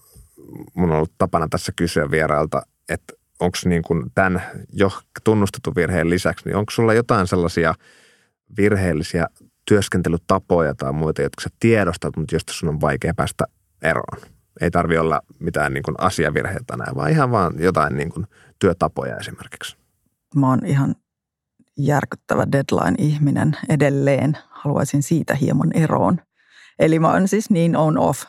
mun 0.75 0.91
on 0.91 0.97
ollut 0.97 1.13
tapana 1.19 1.49
tässä 1.51 1.73
kysyä 1.77 2.11
vierailta, 2.11 2.63
että 2.89 3.13
onko 3.41 3.59
niin 3.65 3.83
tämän 4.15 4.43
jo 4.73 4.91
tunnustetun 5.25 5.75
virheen 5.77 6.11
lisäksi, 6.11 6.45
niin 6.45 6.57
onko 6.57 6.71
sulla 6.71 6.95
jotain 6.95 7.27
sellaisia 7.27 7.75
virheellisiä 8.57 9.27
työskentelytapoja 9.69 10.75
tai 10.75 10.93
muita, 10.93 11.23
jotka 11.23 11.41
sä 11.41 11.49
tiedostat, 11.61 12.17
mutta 12.17 12.35
josta 12.35 12.53
sun 12.53 12.69
on 12.69 12.81
vaikea 12.81 13.15
päästä 13.15 13.45
eroon? 13.83 14.31
Ei 14.61 14.71
tarvi 14.71 14.99
olla 14.99 15.21
mitään 15.39 15.75
niin 15.75 15.83
kuin 15.83 15.95
asiavirheitä 15.99 16.77
näin, 16.77 16.97
vaan 16.97 17.11
ihan 17.11 17.31
vaan 17.31 17.53
jotain 17.59 17.97
niin 17.97 18.11
kuin 18.11 18.27
työtapoja 18.59 19.17
esimerkiksi. 19.17 19.77
Mä 20.35 20.49
oon 20.49 20.67
ihan 20.67 20.95
järkyttävä 21.79 22.47
deadline-ihminen 22.53 23.57
edelleen. 23.69 24.39
Haluaisin 24.51 25.03
siitä 25.03 25.35
hieman 25.35 25.73
eroon. 25.75 26.21
Eli 26.79 26.99
mä 26.99 27.13
oon 27.13 27.29
siis 27.29 27.51
niin 27.51 27.77
on-off, 27.77 28.25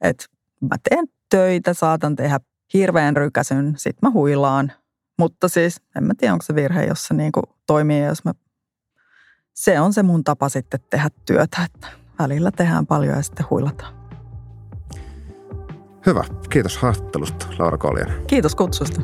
että 0.00 0.24
mä 0.60 0.76
teen 0.88 1.06
töitä, 1.30 1.74
saatan 1.74 2.16
tehdä 2.16 2.40
hirveän 2.74 3.16
rykäsyn, 3.16 3.74
sit 3.76 3.96
mä 4.02 4.10
huilaan. 4.10 4.72
Mutta 5.18 5.48
siis 5.48 5.80
en 5.96 6.04
mä 6.04 6.12
tiedä, 6.18 6.32
onko 6.32 6.42
se 6.42 6.54
virhe, 6.54 6.84
jos 6.84 7.06
se 7.06 7.14
niin 7.14 7.32
kuin 7.32 7.44
toimii, 7.66 8.04
jos 8.04 8.24
mä... 8.24 8.32
Se 9.54 9.80
on 9.80 9.92
se 9.92 10.02
mun 10.02 10.24
tapa 10.24 10.48
sitten 10.48 10.80
tehdä 10.90 11.08
työtä, 11.26 11.64
että 11.64 11.88
välillä 12.18 12.50
tehdään 12.50 12.86
paljon 12.86 13.16
ja 13.16 13.22
sitten 13.22 13.46
huilataan. 13.50 13.94
Hyvä. 16.06 16.24
Kiitos 16.50 16.78
haastattelusta, 16.78 17.46
Laura 17.58 17.78
Koljanen. 17.78 18.26
Kiitos 18.26 18.54
kutsusta. 18.54 19.00